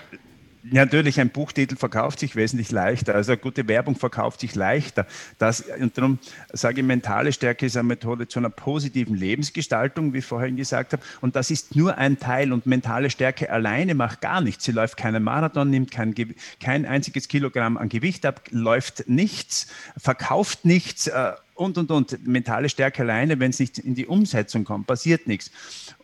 Natürlich, 0.62 1.20
ein 1.20 1.30
Buchtitel 1.30 1.76
verkauft 1.76 2.18
sich 2.18 2.34
wesentlich 2.36 2.70
leichter. 2.70 3.14
Also 3.14 3.36
gute 3.36 3.68
Werbung 3.68 3.96
verkauft 3.96 4.40
sich 4.40 4.54
leichter. 4.54 5.06
Das, 5.38 5.64
und 5.80 5.96
darum 5.96 6.18
sage 6.52 6.80
ich, 6.80 6.86
mentale 6.86 7.32
Stärke 7.32 7.66
ist 7.66 7.76
eine 7.76 7.84
Methode 7.84 8.28
zu 8.28 8.38
einer 8.38 8.50
positiven 8.50 9.14
Lebensgestaltung, 9.14 10.12
wie 10.12 10.18
ich 10.18 10.24
vorhin 10.24 10.56
gesagt 10.56 10.92
habe. 10.92 11.02
Und 11.20 11.36
das 11.36 11.50
ist 11.50 11.76
nur 11.76 11.96
ein 11.96 12.18
Teil. 12.18 12.52
Und 12.52 12.66
mentale 12.66 13.10
Stärke 13.10 13.50
alleine 13.50 13.94
macht 13.94 14.20
gar 14.20 14.40
nichts. 14.40 14.64
Sie 14.64 14.72
läuft 14.72 14.96
keinen 14.96 15.22
Marathon, 15.22 15.70
nimmt 15.70 15.90
kein, 15.90 16.14
kein 16.60 16.86
einziges 16.86 17.28
Kilogramm 17.28 17.76
an 17.76 17.88
Gewicht 17.88 18.26
ab, 18.26 18.42
läuft 18.50 19.08
nichts, 19.08 19.68
verkauft 19.96 20.64
nichts. 20.64 21.06
Äh, 21.06 21.32
und, 21.58 21.76
und, 21.76 21.90
und. 21.90 22.26
Mentale 22.26 22.68
Stärke 22.68 23.02
alleine, 23.02 23.40
wenn 23.40 23.50
es 23.50 23.58
nicht 23.58 23.78
in 23.78 23.94
die 23.94 24.06
Umsetzung 24.06 24.64
kommt, 24.64 24.86
passiert 24.86 25.26
nichts. 25.26 25.50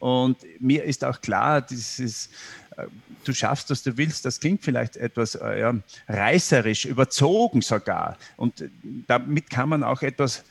Und 0.00 0.38
mir 0.58 0.82
ist 0.84 1.04
auch 1.04 1.20
klar, 1.20 1.62
dieses, 1.62 2.28
du 3.24 3.32
schaffst, 3.32 3.70
was 3.70 3.82
du 3.82 3.96
willst, 3.96 4.24
das 4.24 4.40
klingt 4.40 4.62
vielleicht 4.62 4.96
etwas 4.96 5.34
äh, 5.34 5.60
ja, 5.60 5.74
reißerisch, 6.08 6.84
überzogen 6.84 7.62
sogar. 7.62 8.16
Und 8.36 8.64
damit 9.06 9.50
kann 9.50 9.68
man 9.68 9.82
auch 9.82 10.02
etwas 10.02 10.44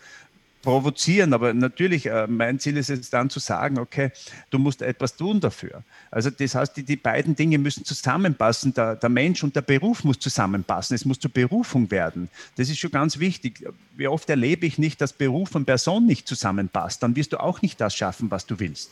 provozieren, 0.63 1.33
aber 1.33 1.53
natürlich, 1.53 2.05
äh, 2.05 2.25
mein 2.25 2.57
Ziel 2.57 2.77
ist 2.77 2.89
es 2.89 3.09
dann 3.09 3.29
zu 3.29 3.39
sagen, 3.39 3.77
okay, 3.77 4.11
du 4.49 4.57
musst 4.57 4.81
etwas 4.81 5.15
tun 5.15 5.39
dafür. 5.39 5.83
Also 6.09 6.29
das 6.29 6.55
heißt, 6.55 6.77
die, 6.77 6.83
die 6.83 6.95
beiden 6.95 7.35
Dinge 7.35 7.57
müssen 7.57 7.83
zusammenpassen, 7.83 8.73
der, 8.73 8.95
der, 8.95 9.09
Mensch 9.09 9.43
und 9.43 9.55
der 9.55 9.61
Beruf 9.61 10.03
muss 10.05 10.19
zusammenpassen, 10.19 10.95
es 10.95 11.05
muss 11.05 11.19
zur 11.19 11.31
Berufung 11.31 11.91
werden. 11.91 12.29
Das 12.55 12.69
ist 12.69 12.79
schon 12.79 12.91
ganz 12.91 13.19
wichtig. 13.19 13.67
Wie 13.95 14.07
oft 14.07 14.29
erlebe 14.29 14.65
ich 14.65 14.77
nicht, 14.77 15.01
dass 15.01 15.11
Beruf 15.11 15.53
und 15.53 15.65
Person 15.65 16.05
nicht 16.05 16.27
zusammenpasst, 16.27 17.03
dann 17.03 17.15
wirst 17.15 17.33
du 17.33 17.41
auch 17.41 17.61
nicht 17.61 17.79
das 17.81 17.93
schaffen, 17.93 18.31
was 18.31 18.45
du 18.45 18.57
willst. 18.59 18.91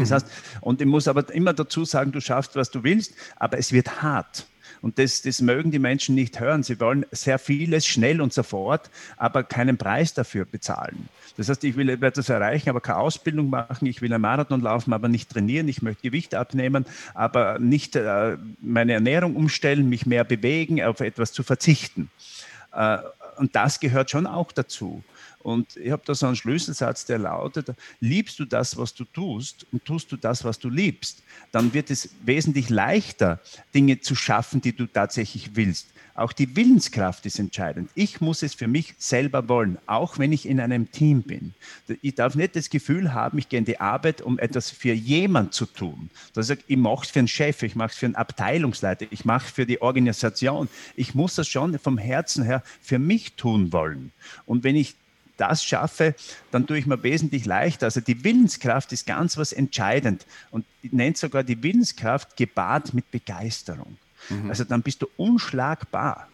Das 0.00 0.10
heißt, 0.10 0.26
und 0.60 0.80
ich 0.80 0.86
muss 0.86 1.08
aber 1.08 1.32
immer 1.32 1.52
dazu 1.52 1.84
sagen, 1.84 2.12
du 2.12 2.20
schaffst, 2.20 2.56
was 2.56 2.70
du 2.70 2.82
willst, 2.82 3.14
aber 3.36 3.58
es 3.58 3.72
wird 3.72 4.02
hart. 4.02 4.46
Und 4.82 4.98
das, 4.98 5.22
das 5.22 5.42
mögen 5.42 5.70
die 5.70 5.78
Menschen 5.78 6.14
nicht 6.14 6.40
hören. 6.40 6.62
Sie 6.62 6.80
wollen 6.80 7.04
sehr 7.10 7.38
vieles 7.38 7.86
schnell 7.86 8.20
und 8.20 8.32
sofort, 8.32 8.90
aber 9.16 9.42
keinen 9.42 9.76
Preis 9.76 10.14
dafür 10.14 10.46
bezahlen. 10.46 11.08
Das 11.36 11.48
heißt, 11.48 11.64
ich 11.64 11.76
will 11.76 11.88
etwas 11.90 12.28
erreichen, 12.28 12.70
aber 12.70 12.80
keine 12.80 12.98
Ausbildung 12.98 13.50
machen. 13.50 13.86
Ich 13.86 14.00
will 14.00 14.12
einen 14.12 14.22
Marathon 14.22 14.60
laufen, 14.60 14.92
aber 14.92 15.08
nicht 15.08 15.30
trainieren. 15.30 15.68
Ich 15.68 15.82
möchte 15.82 16.02
Gewicht 16.02 16.34
abnehmen, 16.34 16.86
aber 17.14 17.58
nicht 17.58 17.96
äh, 17.96 18.36
meine 18.60 18.94
Ernährung 18.94 19.36
umstellen, 19.36 19.88
mich 19.88 20.06
mehr 20.06 20.24
bewegen, 20.24 20.82
auf 20.82 21.00
etwas 21.00 21.32
zu 21.32 21.42
verzichten. 21.42 22.10
Äh, 22.72 22.98
und 23.36 23.56
das 23.56 23.80
gehört 23.80 24.10
schon 24.10 24.26
auch 24.26 24.52
dazu. 24.52 25.02
Und 25.42 25.76
ich 25.76 25.90
habe 25.90 26.02
da 26.04 26.14
so 26.14 26.26
einen 26.26 26.36
Schlüsselsatz, 26.36 27.06
der 27.06 27.18
lautet, 27.18 27.74
liebst 28.00 28.38
du 28.38 28.44
das, 28.44 28.76
was 28.76 28.94
du 28.94 29.04
tust 29.04 29.66
und 29.72 29.84
tust 29.84 30.12
du 30.12 30.16
das, 30.16 30.44
was 30.44 30.58
du 30.58 30.68
liebst, 30.68 31.22
dann 31.50 31.72
wird 31.72 31.90
es 31.90 32.10
wesentlich 32.24 32.68
leichter, 32.68 33.40
Dinge 33.74 34.00
zu 34.00 34.14
schaffen, 34.14 34.60
die 34.60 34.74
du 34.74 34.86
tatsächlich 34.86 35.56
willst. 35.56 35.86
Auch 36.14 36.32
die 36.32 36.54
Willenskraft 36.54 37.24
ist 37.24 37.38
entscheidend. 37.38 37.90
Ich 37.94 38.20
muss 38.20 38.42
es 38.42 38.52
für 38.52 38.68
mich 38.68 38.94
selber 38.98 39.48
wollen, 39.48 39.78
auch 39.86 40.18
wenn 40.18 40.32
ich 40.32 40.46
in 40.46 40.60
einem 40.60 40.90
Team 40.90 41.22
bin. 41.22 41.54
Ich 42.02 42.14
darf 42.14 42.34
nicht 42.34 42.56
das 42.56 42.68
Gefühl 42.68 43.14
haben, 43.14 43.38
ich 43.38 43.48
gehe 43.48 43.58
in 43.58 43.64
die 43.64 43.80
Arbeit, 43.80 44.20
um 44.20 44.38
etwas 44.38 44.70
für 44.70 44.92
jemand 44.92 45.54
zu 45.54 45.64
tun. 45.64 46.10
Das 46.34 46.50
heißt, 46.50 46.64
ich 46.66 46.76
mache 46.76 47.04
es 47.04 47.10
für 47.10 47.20
einen 47.20 47.28
Chef, 47.28 47.62
ich 47.62 47.74
mache 47.74 47.92
es 47.92 47.96
für 47.96 48.04
einen 48.04 48.16
Abteilungsleiter, 48.16 49.06
ich 49.10 49.24
mache 49.24 49.46
es 49.46 49.52
für 49.52 49.64
die 49.64 49.80
Organisation. 49.80 50.68
Ich 50.94 51.14
muss 51.14 51.36
das 51.36 51.48
schon 51.48 51.78
vom 51.78 51.96
Herzen 51.96 52.44
her 52.44 52.62
für 52.82 52.98
mich 52.98 53.34
tun 53.34 53.72
wollen. 53.72 54.12
Und 54.44 54.62
wenn 54.62 54.76
ich 54.76 54.96
das 55.40 55.64
schaffe, 55.64 56.14
dann 56.50 56.66
tue 56.66 56.78
ich 56.78 56.86
mir 56.86 57.02
wesentlich 57.02 57.46
leichter. 57.46 57.86
Also 57.86 58.00
die 58.00 58.22
Willenskraft 58.24 58.92
ist 58.92 59.06
ganz 59.06 59.36
was 59.36 59.52
entscheidend 59.52 60.26
und 60.50 60.64
nennt 60.82 61.16
sogar 61.16 61.42
die 61.42 61.62
Willenskraft 61.62 62.36
gepaart 62.36 62.94
mit 62.94 63.10
Begeisterung. 63.10 63.96
Mhm. 64.28 64.50
Also 64.50 64.64
dann 64.64 64.82
bist 64.82 65.02
du 65.02 65.08
unschlagbar. 65.16 66.28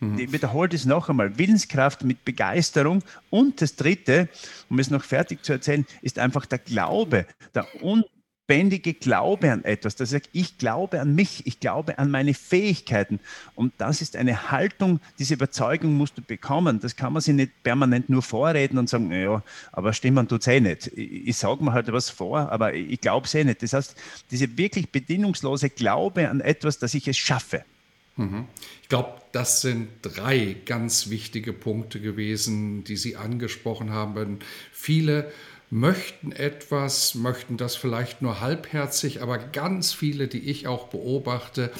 Mhm. 0.00 0.18
Ich 0.18 0.32
wiederhole 0.32 0.68
das 0.68 0.84
noch 0.84 1.08
einmal. 1.08 1.38
Willenskraft 1.38 2.04
mit 2.04 2.24
Begeisterung. 2.24 3.02
Und 3.30 3.60
das 3.60 3.76
Dritte, 3.76 4.28
um 4.68 4.78
es 4.78 4.90
noch 4.90 5.04
fertig 5.04 5.44
zu 5.44 5.52
erzählen, 5.52 5.86
ist 6.02 6.18
einfach 6.18 6.46
der 6.46 6.58
Glaube, 6.58 7.26
der 7.54 7.66
un 7.82 8.04
lebendige 8.46 8.94
Glaube 8.94 9.50
an 9.52 9.64
etwas. 9.64 9.96
Das 9.96 10.10
sagt, 10.10 10.28
ich 10.32 10.58
glaube 10.58 11.00
an 11.00 11.14
mich, 11.14 11.46
ich 11.46 11.60
glaube 11.60 11.98
an 11.98 12.10
meine 12.10 12.34
Fähigkeiten. 12.34 13.20
Und 13.54 13.72
das 13.78 14.02
ist 14.02 14.16
eine 14.16 14.50
Haltung, 14.50 15.00
diese 15.18 15.34
Überzeugung 15.34 15.94
musst 15.94 16.18
du 16.18 16.22
bekommen. 16.22 16.80
Das 16.80 16.96
kann 16.96 17.12
man 17.12 17.22
sich 17.22 17.34
nicht 17.34 17.62
permanent 17.62 18.08
nur 18.08 18.22
vorreden 18.22 18.78
und 18.78 18.88
sagen, 18.88 19.08
naja, 19.08 19.42
aber 19.72 19.92
stimmen 19.92 20.28
tut 20.28 20.42
es 20.42 20.46
eh 20.46 20.60
nicht. 20.60 20.88
Ich, 20.88 21.28
ich 21.28 21.36
sage 21.36 21.64
mir 21.64 21.72
halt 21.72 21.90
was 21.92 22.10
vor, 22.10 22.52
aber 22.52 22.74
ich 22.74 23.00
glaube 23.00 23.26
es 23.26 23.34
eh 23.34 23.44
nicht. 23.44 23.62
Das 23.62 23.72
heißt, 23.72 23.96
diese 24.30 24.56
wirklich 24.56 24.90
bedingungslose 24.90 25.70
Glaube 25.70 26.28
an 26.28 26.40
etwas, 26.40 26.78
dass 26.78 26.94
ich 26.94 27.08
es 27.08 27.16
schaffe. 27.16 27.64
Mhm. 28.16 28.46
Ich 28.82 28.88
glaube, 28.88 29.20
das 29.32 29.62
sind 29.62 29.88
drei 30.02 30.56
ganz 30.66 31.10
wichtige 31.10 31.52
Punkte 31.52 32.00
gewesen, 32.00 32.84
die 32.84 32.96
Sie 32.96 33.16
angesprochen 33.16 33.90
haben. 33.90 34.38
Viele 34.70 35.32
möchten 35.74 36.30
etwas, 36.30 37.16
möchten 37.16 37.56
das 37.56 37.74
vielleicht 37.74 38.22
nur 38.22 38.40
halbherzig, 38.40 39.22
aber 39.22 39.38
ganz 39.38 39.92
viele, 39.92 40.28
die 40.28 40.38
ich 40.38 40.68
auch 40.68 40.86
beobachte, 40.86 41.72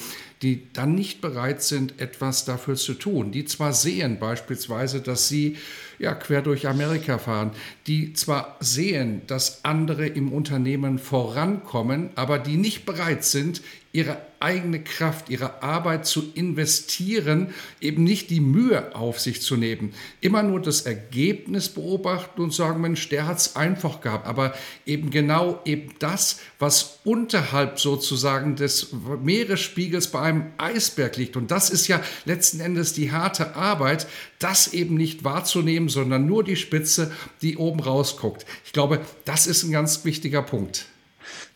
die 0.42 0.66
dann 0.72 0.96
nicht 0.96 1.20
bereit 1.20 1.62
sind, 1.62 2.00
etwas 2.00 2.44
dafür 2.44 2.74
zu 2.74 2.94
tun, 2.94 3.30
die 3.30 3.44
zwar 3.44 3.72
sehen 3.72 4.18
beispielsweise, 4.18 5.00
dass 5.00 5.28
sie 5.28 5.58
ja 6.00 6.12
quer 6.12 6.42
durch 6.42 6.66
Amerika 6.66 7.18
fahren, 7.18 7.52
die 7.86 8.12
zwar 8.14 8.56
sehen, 8.58 9.22
dass 9.28 9.64
andere 9.64 10.08
im 10.08 10.32
Unternehmen 10.32 10.98
vorankommen, 10.98 12.10
aber 12.16 12.40
die 12.40 12.56
nicht 12.56 12.86
bereit 12.86 13.24
sind, 13.24 13.62
ihre 13.92 14.16
eigene 14.44 14.84
Kraft, 14.84 15.30
ihre 15.30 15.62
Arbeit 15.62 16.06
zu 16.06 16.30
investieren, 16.34 17.54
eben 17.80 18.04
nicht 18.04 18.28
die 18.28 18.40
Mühe 18.40 18.94
auf 18.94 19.18
sich 19.18 19.40
zu 19.40 19.56
nehmen, 19.56 19.94
immer 20.20 20.42
nur 20.42 20.60
das 20.60 20.82
Ergebnis 20.82 21.70
beobachten 21.70 22.42
und 22.42 22.52
sagen, 22.52 22.82
Mensch, 22.82 23.08
der 23.08 23.26
hat 23.26 23.38
es 23.38 23.56
einfach 23.56 24.02
gehabt, 24.02 24.26
aber 24.26 24.54
eben 24.84 25.08
genau 25.08 25.62
eben 25.64 25.94
das, 25.98 26.40
was 26.58 27.00
unterhalb 27.04 27.80
sozusagen 27.80 28.54
des 28.54 28.88
Meeresspiegels 29.22 30.08
bei 30.08 30.20
einem 30.20 30.52
Eisberg 30.58 31.16
liegt. 31.16 31.38
Und 31.38 31.50
das 31.50 31.70
ist 31.70 31.88
ja 31.88 32.02
letzten 32.26 32.60
Endes 32.60 32.92
die 32.92 33.12
harte 33.12 33.56
Arbeit, 33.56 34.06
das 34.38 34.74
eben 34.74 34.96
nicht 34.96 35.24
wahrzunehmen, 35.24 35.88
sondern 35.88 36.26
nur 36.26 36.44
die 36.44 36.56
Spitze, 36.56 37.10
die 37.40 37.56
oben 37.56 37.80
rausguckt. 37.80 38.44
Ich 38.66 38.72
glaube, 38.72 39.00
das 39.24 39.46
ist 39.46 39.62
ein 39.62 39.72
ganz 39.72 40.04
wichtiger 40.04 40.42
Punkt. 40.42 40.86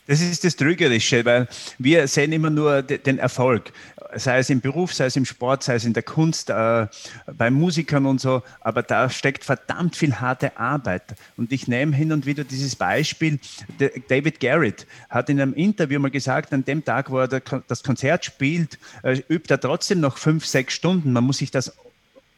Das 0.06 0.22
ist 0.22 0.42
das 0.42 0.56
Trügerische, 0.56 1.24
weil 1.24 1.48
wir 1.78 2.08
sehen 2.08 2.32
immer 2.32 2.48
nur 2.48 2.80
den 2.82 3.18
Erfolg, 3.18 3.72
sei 4.14 4.38
es 4.38 4.48
im 4.48 4.62
Beruf, 4.62 4.94
sei 4.94 5.04
es 5.04 5.16
im 5.16 5.26
Sport, 5.26 5.62
sei 5.62 5.74
es 5.74 5.84
in 5.84 5.92
der 5.92 6.02
Kunst, 6.02 6.48
äh, 6.48 6.86
bei 7.36 7.50
Musikern 7.50 8.06
und 8.06 8.18
so, 8.18 8.42
aber 8.60 8.82
da 8.82 9.10
steckt 9.10 9.44
verdammt 9.44 9.96
viel 9.96 10.14
harte 10.14 10.56
Arbeit. 10.56 11.02
Und 11.36 11.52
ich 11.52 11.68
nehme 11.68 11.94
hin 11.94 12.10
und 12.12 12.24
wieder 12.24 12.44
dieses 12.44 12.74
Beispiel, 12.74 13.38
David 14.08 14.40
Garrett 14.40 14.86
hat 15.10 15.28
in 15.28 15.40
einem 15.40 15.52
Interview 15.52 16.00
mal 16.00 16.10
gesagt, 16.10 16.54
an 16.54 16.64
dem 16.64 16.82
Tag, 16.82 17.10
wo 17.10 17.18
er 17.18 17.28
das 17.28 17.82
Konzert 17.82 18.24
spielt, 18.24 18.78
äh, 19.02 19.20
übt 19.28 19.52
er 19.52 19.60
trotzdem 19.60 20.00
noch 20.00 20.16
fünf, 20.16 20.46
sechs 20.46 20.72
Stunden. 20.72 21.12
Man 21.12 21.24
muss 21.24 21.38
sich 21.38 21.50
das 21.50 21.74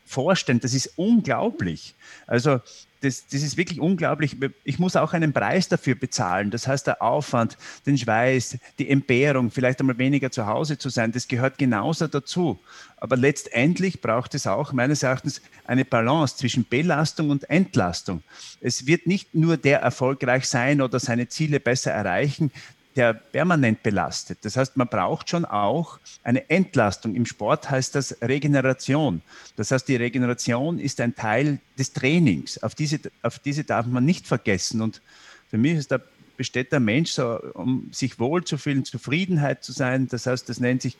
vorstellen, 0.06 0.58
das 0.58 0.74
ist 0.74 0.94
unglaublich. 0.96 1.94
Also 2.26 2.60
das, 3.00 3.26
das 3.26 3.42
ist 3.42 3.56
wirklich 3.56 3.80
unglaublich. 3.80 4.36
Ich 4.64 4.78
muss 4.78 4.96
auch 4.96 5.12
einen 5.12 5.32
Preis 5.32 5.68
dafür 5.68 5.94
bezahlen. 5.94 6.50
Das 6.50 6.66
heißt, 6.66 6.86
der 6.86 7.02
Aufwand, 7.02 7.56
den 7.86 7.96
Schweiß, 7.96 8.58
die 8.78 8.90
Entbehrung, 8.90 9.50
vielleicht 9.50 9.80
einmal 9.80 9.98
weniger 9.98 10.30
zu 10.30 10.46
Hause 10.46 10.78
zu 10.78 10.90
sein, 10.90 11.12
das 11.12 11.26
gehört 11.26 11.58
genauso 11.58 12.06
dazu. 12.06 12.58
Aber 12.98 13.16
letztendlich 13.16 14.00
braucht 14.00 14.34
es 14.34 14.46
auch 14.46 14.72
meines 14.72 15.02
Erachtens 15.02 15.40
eine 15.64 15.84
Balance 15.84 16.36
zwischen 16.36 16.66
Belastung 16.68 17.30
und 17.30 17.48
Entlastung. 17.48 18.22
Es 18.60 18.86
wird 18.86 19.06
nicht 19.06 19.34
nur 19.34 19.56
der 19.56 19.80
erfolgreich 19.80 20.44
sein 20.46 20.82
oder 20.82 21.00
seine 21.00 21.28
Ziele 21.28 21.60
besser 21.60 21.92
erreichen, 21.92 22.52
der 22.96 23.14
permanent 23.14 23.82
belastet. 23.82 24.38
Das 24.42 24.56
heißt, 24.56 24.76
man 24.76 24.88
braucht 24.88 25.30
schon 25.30 25.44
auch 25.44 25.98
eine 26.24 26.48
Entlastung. 26.50 27.14
Im 27.14 27.26
Sport 27.26 27.70
heißt 27.70 27.94
das 27.94 28.16
Regeneration. 28.20 29.22
Das 29.56 29.70
heißt, 29.70 29.86
die 29.86 29.96
Regeneration 29.96 30.78
ist 30.78 31.00
ein 31.00 31.14
Teil 31.14 31.60
des 31.78 31.92
Trainings. 31.92 32.62
Auf 32.62 32.74
diese, 32.74 33.00
auf 33.22 33.38
diese 33.38 33.64
darf 33.64 33.86
man 33.86 34.04
nicht 34.04 34.26
vergessen. 34.26 34.80
Und 34.80 35.00
für 35.48 35.58
mich 35.58 35.74
ist 35.74 35.92
da 35.92 36.00
besteht 36.36 36.72
der 36.72 36.80
Mensch 36.80 37.10
so, 37.10 37.38
um 37.52 37.90
sich 37.92 38.18
wohlzufühlen, 38.18 38.86
Zufriedenheit 38.86 39.62
zu 39.62 39.72
sein. 39.72 40.08
Das 40.08 40.24
heißt, 40.24 40.48
das 40.48 40.58
nennt 40.58 40.80
sich, 40.80 40.96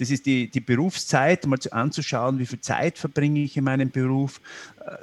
das 0.00 0.10
ist 0.10 0.26
die, 0.26 0.48
die 0.48 0.58
Berufszeit, 0.58 1.46
mal 1.46 1.60
anzuschauen, 1.70 2.40
wie 2.40 2.46
viel 2.46 2.60
Zeit 2.60 2.98
verbringe 2.98 3.44
ich 3.44 3.56
in 3.56 3.62
meinem 3.62 3.92
Beruf. 3.92 4.40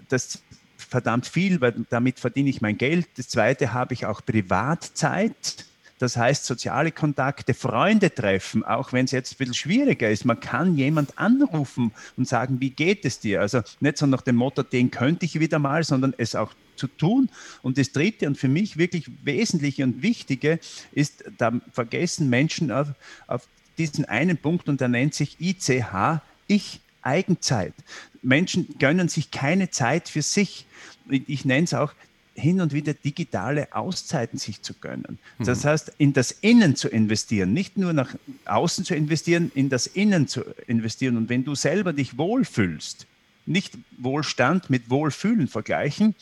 Das 0.09 0.41
verdammt 0.75 1.27
viel, 1.27 1.61
weil 1.61 1.73
damit 1.89 2.19
verdiene 2.19 2.49
ich 2.49 2.59
mein 2.59 2.77
Geld. 2.77 3.07
Das 3.15 3.29
zweite 3.29 3.71
habe 3.71 3.93
ich 3.93 4.05
auch 4.05 4.19
Privatzeit. 4.25 5.65
Das 5.99 6.15
heißt, 6.17 6.45
soziale 6.45 6.91
Kontakte, 6.91 7.53
Freunde 7.53 8.13
treffen, 8.13 8.63
auch 8.63 8.93
wenn 8.93 9.05
es 9.05 9.11
jetzt 9.11 9.33
ein 9.33 9.37
bisschen 9.37 9.53
schwieriger 9.53 10.09
ist. 10.09 10.25
Man 10.25 10.39
kann 10.39 10.75
jemand 10.75 11.17
anrufen 11.17 11.91
und 12.17 12.27
sagen, 12.27 12.59
wie 12.59 12.69
geht 12.71 13.05
es 13.05 13.19
dir? 13.19 13.41
Also 13.41 13.61
nicht 13.81 13.97
so 13.97 14.07
nach 14.07 14.21
dem 14.21 14.37
Motto, 14.37 14.63
den 14.63 14.89
könnte 14.91 15.25
ich 15.25 15.39
wieder 15.39 15.59
mal, 15.59 15.83
sondern 15.83 16.13
es 16.17 16.35
auch 16.35 16.53
zu 16.77 16.87
tun. 16.87 17.29
Und 17.61 17.77
das 17.77 17.91
Dritte 17.91 18.27
und 18.27 18.37
für 18.37 18.47
mich 18.47 18.77
wirklich 18.77 19.11
Wesentliche 19.23 19.83
und 19.83 20.01
Wichtige 20.01 20.59
ist, 20.93 21.25
da 21.37 21.51
vergessen 21.73 22.29
Menschen 22.29 22.71
auf, 22.71 22.87
auf 23.27 23.47
diesen 23.77 24.05
einen 24.05 24.37
Punkt 24.37 24.69
und 24.69 24.81
der 24.81 24.87
nennt 24.87 25.13
sich 25.13 25.39
ICH, 25.39 26.21
Ich 26.47 26.79
Eigenzeit. 27.01 27.73
Menschen 28.21 28.75
gönnen 28.77 29.07
sich 29.07 29.31
keine 29.31 29.69
Zeit 29.69 30.09
für 30.09 30.21
sich. 30.21 30.65
Ich 31.09 31.45
nenne 31.45 31.63
es 31.63 31.73
auch 31.73 31.93
hin 32.33 32.61
und 32.61 32.73
wieder 32.73 32.93
digitale 32.93 33.73
Auszeiten 33.73 34.39
sich 34.39 34.61
zu 34.61 34.73
gönnen. 34.73 35.19
Das 35.39 35.63
mhm. 35.63 35.69
heißt, 35.69 35.91
in 35.97 36.13
das 36.13 36.31
Innen 36.31 36.75
zu 36.75 36.87
investieren, 36.87 37.53
nicht 37.53 37.77
nur 37.77 37.93
nach 37.93 38.15
außen 38.45 38.85
zu 38.85 38.95
investieren, 38.95 39.51
in 39.55 39.69
das 39.69 39.87
Innen 39.87 40.27
zu 40.27 40.43
investieren. 40.67 41.17
Und 41.17 41.29
wenn 41.29 41.43
du 41.43 41.55
selber 41.55 41.93
dich 41.93 42.17
wohlfühlst, 42.17 43.07
nicht 43.45 43.77
Wohlstand 43.97 44.69
mit 44.69 44.89
Wohlfühlen 44.89 45.47
vergleichen, 45.47 46.15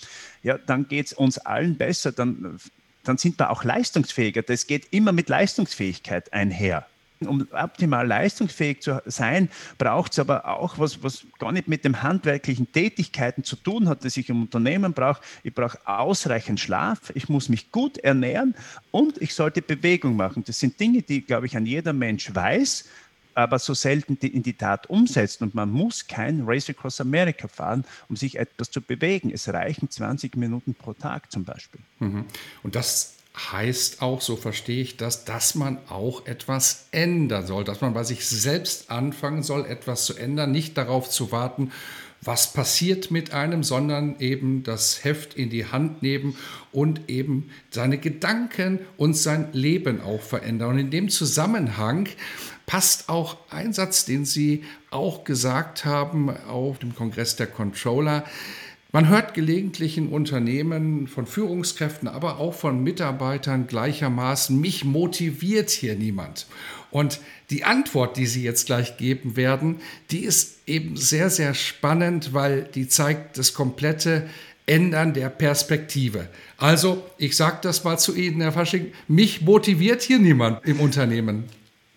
ja, 0.44 0.58
dann 0.58 0.88
geht 0.88 1.08
es 1.08 1.14
uns 1.14 1.38
allen 1.38 1.76
besser, 1.76 2.12
dann, 2.12 2.60
dann 3.04 3.18
sind 3.18 3.38
wir 3.40 3.52
auch 3.52 3.64
leistungsfähiger. 3.64 4.42
Das 4.42 4.68
geht 4.68 4.88
immer 4.92 5.12
mit 5.12 5.30
Leistungsfähigkeit 5.30 6.32
einher. 6.34 6.88
Um 7.20 7.48
optimal 7.52 8.06
leistungsfähig 8.06 8.82
zu 8.82 9.02
sein, 9.06 9.50
braucht 9.78 10.12
es 10.12 10.20
aber 10.20 10.46
auch 10.48 10.78
was, 10.78 11.02
was 11.02 11.26
gar 11.40 11.52
nicht 11.52 11.68
mit 11.68 11.84
den 11.84 12.04
handwerklichen 12.04 12.72
Tätigkeiten 12.72 13.44
zu 13.44 13.56
tun 13.56 13.90
hat, 13.90 14.06
das 14.06 14.18
ich 14.18 14.30
im 14.30 14.44
Unternehmen 14.44 14.94
brauche. 14.94 15.22
Ich 15.44 15.54
brauche 15.54 15.80
ausreichend 15.86 16.60
Schlaf, 16.60 17.12
ich 17.16 17.28
muss 17.30 17.50
mich 17.50 17.72
gut 17.72 17.98
ernähren 17.98 18.56
und 18.92 19.22
ich 19.22 19.34
sollte 19.34 19.62
Bewegung 19.62 20.16
machen. 20.16 20.44
Das 20.46 20.60
sind 20.60 20.80
Dinge, 20.80 21.02
die, 21.02 21.22
glaube 21.22 21.48
ich, 21.48 21.58
an 21.58 21.66
jeder 21.66 21.94
Mensch 21.94 22.34
weiß, 22.34 22.86
aber 23.38 23.60
so 23.60 23.74
selten 23.74 24.16
in 24.18 24.42
die 24.42 24.54
Tat 24.54 24.90
umsetzt. 24.90 25.42
Und 25.44 25.54
man 25.54 25.70
muss 25.70 26.08
kein 26.08 26.44
Race 26.46 26.70
Across 26.70 27.02
America 27.02 27.48
fahren, 27.48 27.86
um 28.10 28.16
sich 28.16 28.38
etwas 28.38 28.72
zu 28.72 28.82
bewegen. 28.82 29.32
Es 29.32 29.48
reichen 29.48 29.92
20 29.92 30.36
Minuten 30.38 30.74
pro 30.74 30.94
Tag 30.94 31.32
zum 31.32 31.44
Beispiel. 31.44 31.82
Mhm. 32.00 32.26
Und 32.64 32.76
das 32.76 33.17
heißt 33.38 34.02
auch, 34.02 34.22
so 34.22 34.36
verstehe 34.36 34.82
ich 34.82 34.98
das, 34.98 35.26
dass 35.26 35.56
man 35.56 35.78
auch 35.90 36.26
etwas 36.26 36.88
ändern 36.92 37.46
soll, 37.46 37.64
dass 37.64 37.82
man 37.82 37.94
bei 37.94 38.04
sich 38.04 38.26
selbst 38.26 38.90
anfangen 38.90 39.44
soll, 39.44 39.66
etwas 39.66 40.06
zu 40.06 40.16
ändern, 40.16 40.52
nicht 40.52 40.78
darauf 40.78 41.10
zu 41.10 41.32
warten, 41.32 41.72
was 42.22 42.52
passiert 42.52 43.12
mit 43.12 43.32
einem, 43.34 43.64
sondern 43.64 44.20
eben 44.20 44.64
das 44.64 45.04
Heft 45.04 45.36
in 45.36 45.50
die 45.50 45.66
Hand 45.66 46.02
nehmen 46.02 46.36
und 46.72 47.10
eben 47.10 47.52
seine 47.70 48.00
Gedanken 48.00 48.80
und 48.98 49.16
sein 49.16 49.50
Leben 49.54 50.02
auch 50.02 50.22
verändern. 50.22 50.72
Und 50.72 50.80
in 50.80 50.92
dem 50.92 51.10
Zusammenhang 51.10 52.10
passt 52.66 53.08
auch 53.08 53.38
ein 53.50 53.72
Satz, 53.72 54.06
den 54.06 54.26
Sie 54.26 54.64
auch 54.90 55.24
gesagt 55.24 55.86
haben 55.86 56.36
auf 56.48 56.80
dem 56.80 56.96
Kongress 56.96 57.36
der 57.36 57.48
Controller. 57.48 58.26
Man 58.92 59.10
hört 59.10 59.34
gelegentlich 59.34 59.98
in 59.98 60.08
Unternehmen 60.08 61.08
von 61.08 61.28
Führungskräften, 61.28 62.08
aber 62.08 62.38
auch 62.38 62.54
von 62.54 62.82
Mitarbeitern 62.82 63.68
gleichermaßen, 63.68 64.60
mich 64.60 64.86
motiviert 64.86 65.70
hier 65.70 65.96
niemand. 65.96 66.48
Und 66.90 67.20
die 67.50 67.66
Antwort, 67.66 68.16
die 68.16 68.26
Sie 68.26 68.44
jetzt 68.44 68.66
gleich 68.66 68.96
geben 68.98 69.36
werden, 69.36 69.82
die 70.10 70.24
ist 70.24 70.60
eben 70.68 70.96
sehr, 70.96 71.30
sehr 71.30 71.54
spannend, 71.54 72.34
weil 72.34 72.64
die 72.64 72.88
zeigt 72.88 73.38
das 73.38 73.54
komplette 73.54 74.30
Ändern 74.66 75.14
der 75.14 75.30
Perspektive. 75.30 76.30
Also, 76.58 77.06
ich 77.18 77.36
sage 77.36 77.60
das 77.62 77.84
mal 77.84 77.98
zu 77.98 78.16
Ihnen, 78.16 78.42
Herr 78.42 78.54
Fasching, 78.54 78.94
mich 79.08 79.42
motiviert 79.42 80.02
hier 80.02 80.20
niemand 80.20 80.66
im 80.66 80.80
Unternehmen. 80.80 81.46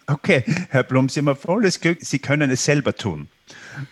Okay, 0.06 0.42
Herr 0.70 0.82
Blum, 0.82 1.08
Sie 1.08 1.20
haben 1.20 1.36
volles 1.36 1.80
Glück, 1.80 1.98
Sie 2.00 2.18
können 2.18 2.50
es 2.50 2.64
selber 2.64 2.94
tun. 2.94 3.28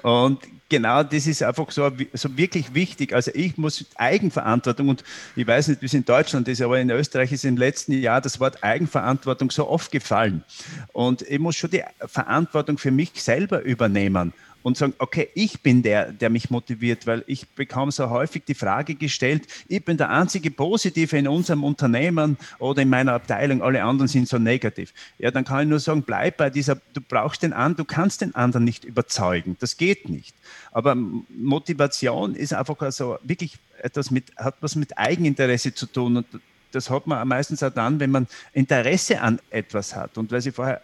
Und 0.02 0.40
genau 0.68 1.02
das 1.02 1.26
ist 1.26 1.42
einfach 1.42 1.70
so, 1.70 1.90
so 2.12 2.36
wirklich 2.36 2.74
wichtig. 2.74 3.12
Also 3.12 3.30
ich 3.34 3.56
muss 3.56 3.84
Eigenverantwortung 3.96 4.88
und 4.88 5.04
ich 5.36 5.46
weiß 5.46 5.68
nicht, 5.68 5.82
wie 5.82 5.86
es 5.86 5.94
in 5.94 6.04
Deutschland 6.04 6.48
ist, 6.48 6.60
aber 6.60 6.78
in 6.78 6.90
Österreich 6.90 7.32
ist 7.32 7.44
im 7.44 7.56
letzten 7.56 7.92
Jahr 7.92 8.20
das 8.20 8.40
Wort 8.40 8.62
Eigenverantwortung 8.62 9.50
so 9.50 9.68
oft 9.68 9.90
gefallen. 9.90 10.44
Und 10.92 11.22
ich 11.22 11.38
muss 11.38 11.56
schon 11.56 11.70
die 11.70 11.82
Verantwortung 12.06 12.78
für 12.78 12.90
mich 12.90 13.10
selber 13.14 13.62
übernehmen 13.62 14.32
und 14.68 14.76
sagen, 14.76 14.94
okay, 14.98 15.28
ich 15.34 15.62
bin 15.62 15.82
der, 15.82 16.12
der 16.12 16.30
mich 16.30 16.50
motiviert, 16.50 17.06
weil 17.06 17.24
ich 17.26 17.48
bekomme 17.48 17.90
so 17.90 18.10
häufig 18.10 18.44
die 18.46 18.54
Frage 18.54 18.94
gestellt, 18.94 19.48
ich 19.66 19.84
bin 19.84 19.96
der 19.96 20.10
einzige 20.10 20.50
Positive 20.50 21.16
in 21.16 21.26
unserem 21.26 21.64
Unternehmen 21.64 22.36
oder 22.58 22.82
in 22.82 22.90
meiner 22.90 23.14
Abteilung, 23.14 23.62
alle 23.62 23.82
anderen 23.82 24.08
sind 24.08 24.28
so 24.28 24.38
negativ. 24.38 24.92
Ja, 25.18 25.30
dann 25.30 25.44
kann 25.44 25.62
ich 25.62 25.68
nur 25.68 25.80
sagen, 25.80 26.02
bleib 26.02 26.36
bei 26.36 26.50
dieser, 26.50 26.76
du 26.92 27.00
brauchst 27.00 27.42
den 27.42 27.52
anderen, 27.52 27.76
du 27.76 27.84
kannst 27.84 28.20
den 28.20 28.34
anderen 28.34 28.64
nicht 28.64 28.84
überzeugen, 28.84 29.56
das 29.58 29.76
geht 29.78 30.08
nicht. 30.08 30.36
Aber 30.70 30.94
Motivation 30.94 32.34
ist 32.34 32.52
einfach 32.52 32.80
also 32.80 33.18
wirklich 33.22 33.56
etwas 33.82 34.10
mit, 34.10 34.36
hat 34.36 34.56
was 34.60 34.76
mit 34.76 34.98
Eigeninteresse 34.98 35.74
zu 35.74 35.86
tun 35.86 36.18
und 36.18 36.26
das 36.72 36.90
hat 36.90 37.06
man 37.06 37.26
meistens 37.26 37.62
auch 37.62 37.72
dann, 37.72 37.98
wenn 38.00 38.10
man 38.10 38.26
Interesse 38.52 39.22
an 39.22 39.40
etwas 39.48 39.96
hat. 39.96 40.18
Und 40.18 40.30
weil 40.30 40.42
Sie 40.42 40.52
vorher 40.52 40.82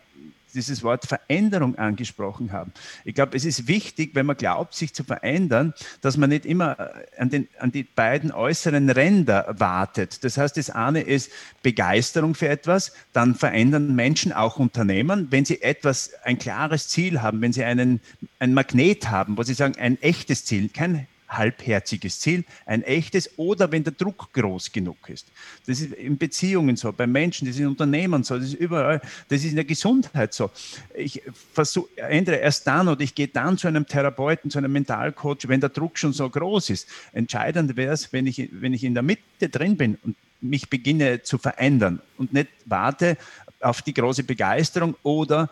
dieses 0.54 0.82
Wort 0.82 1.06
Veränderung 1.06 1.76
angesprochen 1.76 2.52
haben. 2.52 2.72
Ich 3.04 3.14
glaube, 3.14 3.36
es 3.36 3.44
ist 3.44 3.66
wichtig, 3.68 4.14
wenn 4.14 4.26
man 4.26 4.36
glaubt, 4.36 4.74
sich 4.74 4.94
zu 4.94 5.04
verändern, 5.04 5.74
dass 6.00 6.16
man 6.16 6.30
nicht 6.30 6.46
immer 6.46 6.78
äh, 6.78 7.20
an, 7.20 7.30
den, 7.30 7.48
an 7.58 7.72
die 7.72 7.82
beiden 7.82 8.32
äußeren 8.32 8.88
Ränder 8.90 9.54
wartet. 9.58 10.24
Das 10.24 10.38
heißt, 10.38 10.56
das 10.56 10.70
eine 10.70 11.00
ist 11.00 11.30
Begeisterung 11.62 12.34
für 12.34 12.48
etwas, 12.48 12.92
dann 13.12 13.34
verändern 13.34 13.94
Menschen 13.94 14.32
auch 14.32 14.58
Unternehmen, 14.58 15.28
wenn 15.30 15.44
sie 15.44 15.62
etwas, 15.62 16.12
ein 16.22 16.38
klares 16.38 16.88
Ziel 16.88 17.22
haben, 17.22 17.40
wenn 17.40 17.52
sie 17.52 17.64
einen, 17.64 18.00
ein 18.38 18.54
Magnet 18.54 19.10
haben, 19.10 19.36
wo 19.36 19.42
sie 19.42 19.54
sagen, 19.54 19.76
ein 19.78 20.00
echtes 20.00 20.44
Ziel, 20.44 20.68
kein 20.68 21.06
halbherziges 21.36 22.20
Ziel, 22.20 22.44
ein 22.66 22.82
echtes 22.82 23.38
oder 23.38 23.70
wenn 23.72 23.84
der 23.84 23.92
Druck 23.92 24.32
groß 24.32 24.72
genug 24.72 25.08
ist. 25.08 25.26
Das 25.66 25.80
ist 25.80 25.92
in 25.92 26.18
Beziehungen 26.18 26.76
so, 26.76 26.92
bei 26.92 27.06
Menschen, 27.06 27.46
das 27.46 27.56
ist 27.56 27.60
in 27.60 27.68
Unternehmen 27.68 28.24
so, 28.24 28.36
das 28.36 28.48
ist 28.48 28.54
überall, 28.54 29.00
das 29.28 29.40
ist 29.40 29.50
in 29.50 29.56
der 29.56 29.64
Gesundheit 29.64 30.34
so. 30.34 30.50
Ich 30.94 31.22
versuche, 31.52 31.88
ändere 31.96 32.36
erst 32.36 32.66
dann 32.66 32.88
oder 32.88 33.00
ich 33.00 33.14
gehe 33.14 33.28
dann 33.28 33.58
zu 33.58 33.68
einem 33.68 33.86
Therapeuten, 33.86 34.50
zu 34.50 34.58
einem 34.58 34.72
Mentalcoach, 34.72 35.48
wenn 35.48 35.60
der 35.60 35.70
Druck 35.70 35.98
schon 35.98 36.12
so 36.12 36.28
groß 36.28 36.70
ist. 36.70 36.88
Entscheidend 37.12 37.76
wäre 37.76 37.92
es, 37.92 38.12
wenn 38.12 38.26
ich, 38.26 38.48
wenn 38.52 38.72
ich 38.72 38.84
in 38.84 38.94
der 38.94 39.02
Mitte 39.02 39.48
drin 39.50 39.76
bin 39.76 39.98
und 40.02 40.16
mich 40.40 40.68
beginne 40.68 41.22
zu 41.22 41.38
verändern 41.38 42.00
und 42.18 42.32
nicht 42.32 42.48
warte 42.66 43.16
auf 43.60 43.82
die 43.82 43.94
große 43.94 44.24
Begeisterung 44.24 44.94
oder 45.02 45.48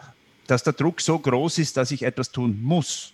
dass 0.46 0.62
der 0.62 0.74
Druck 0.74 1.00
so 1.00 1.18
groß 1.18 1.58
ist, 1.58 1.76
dass 1.76 1.90
ich 1.90 2.02
etwas 2.02 2.30
tun 2.30 2.60
muss. 2.62 3.12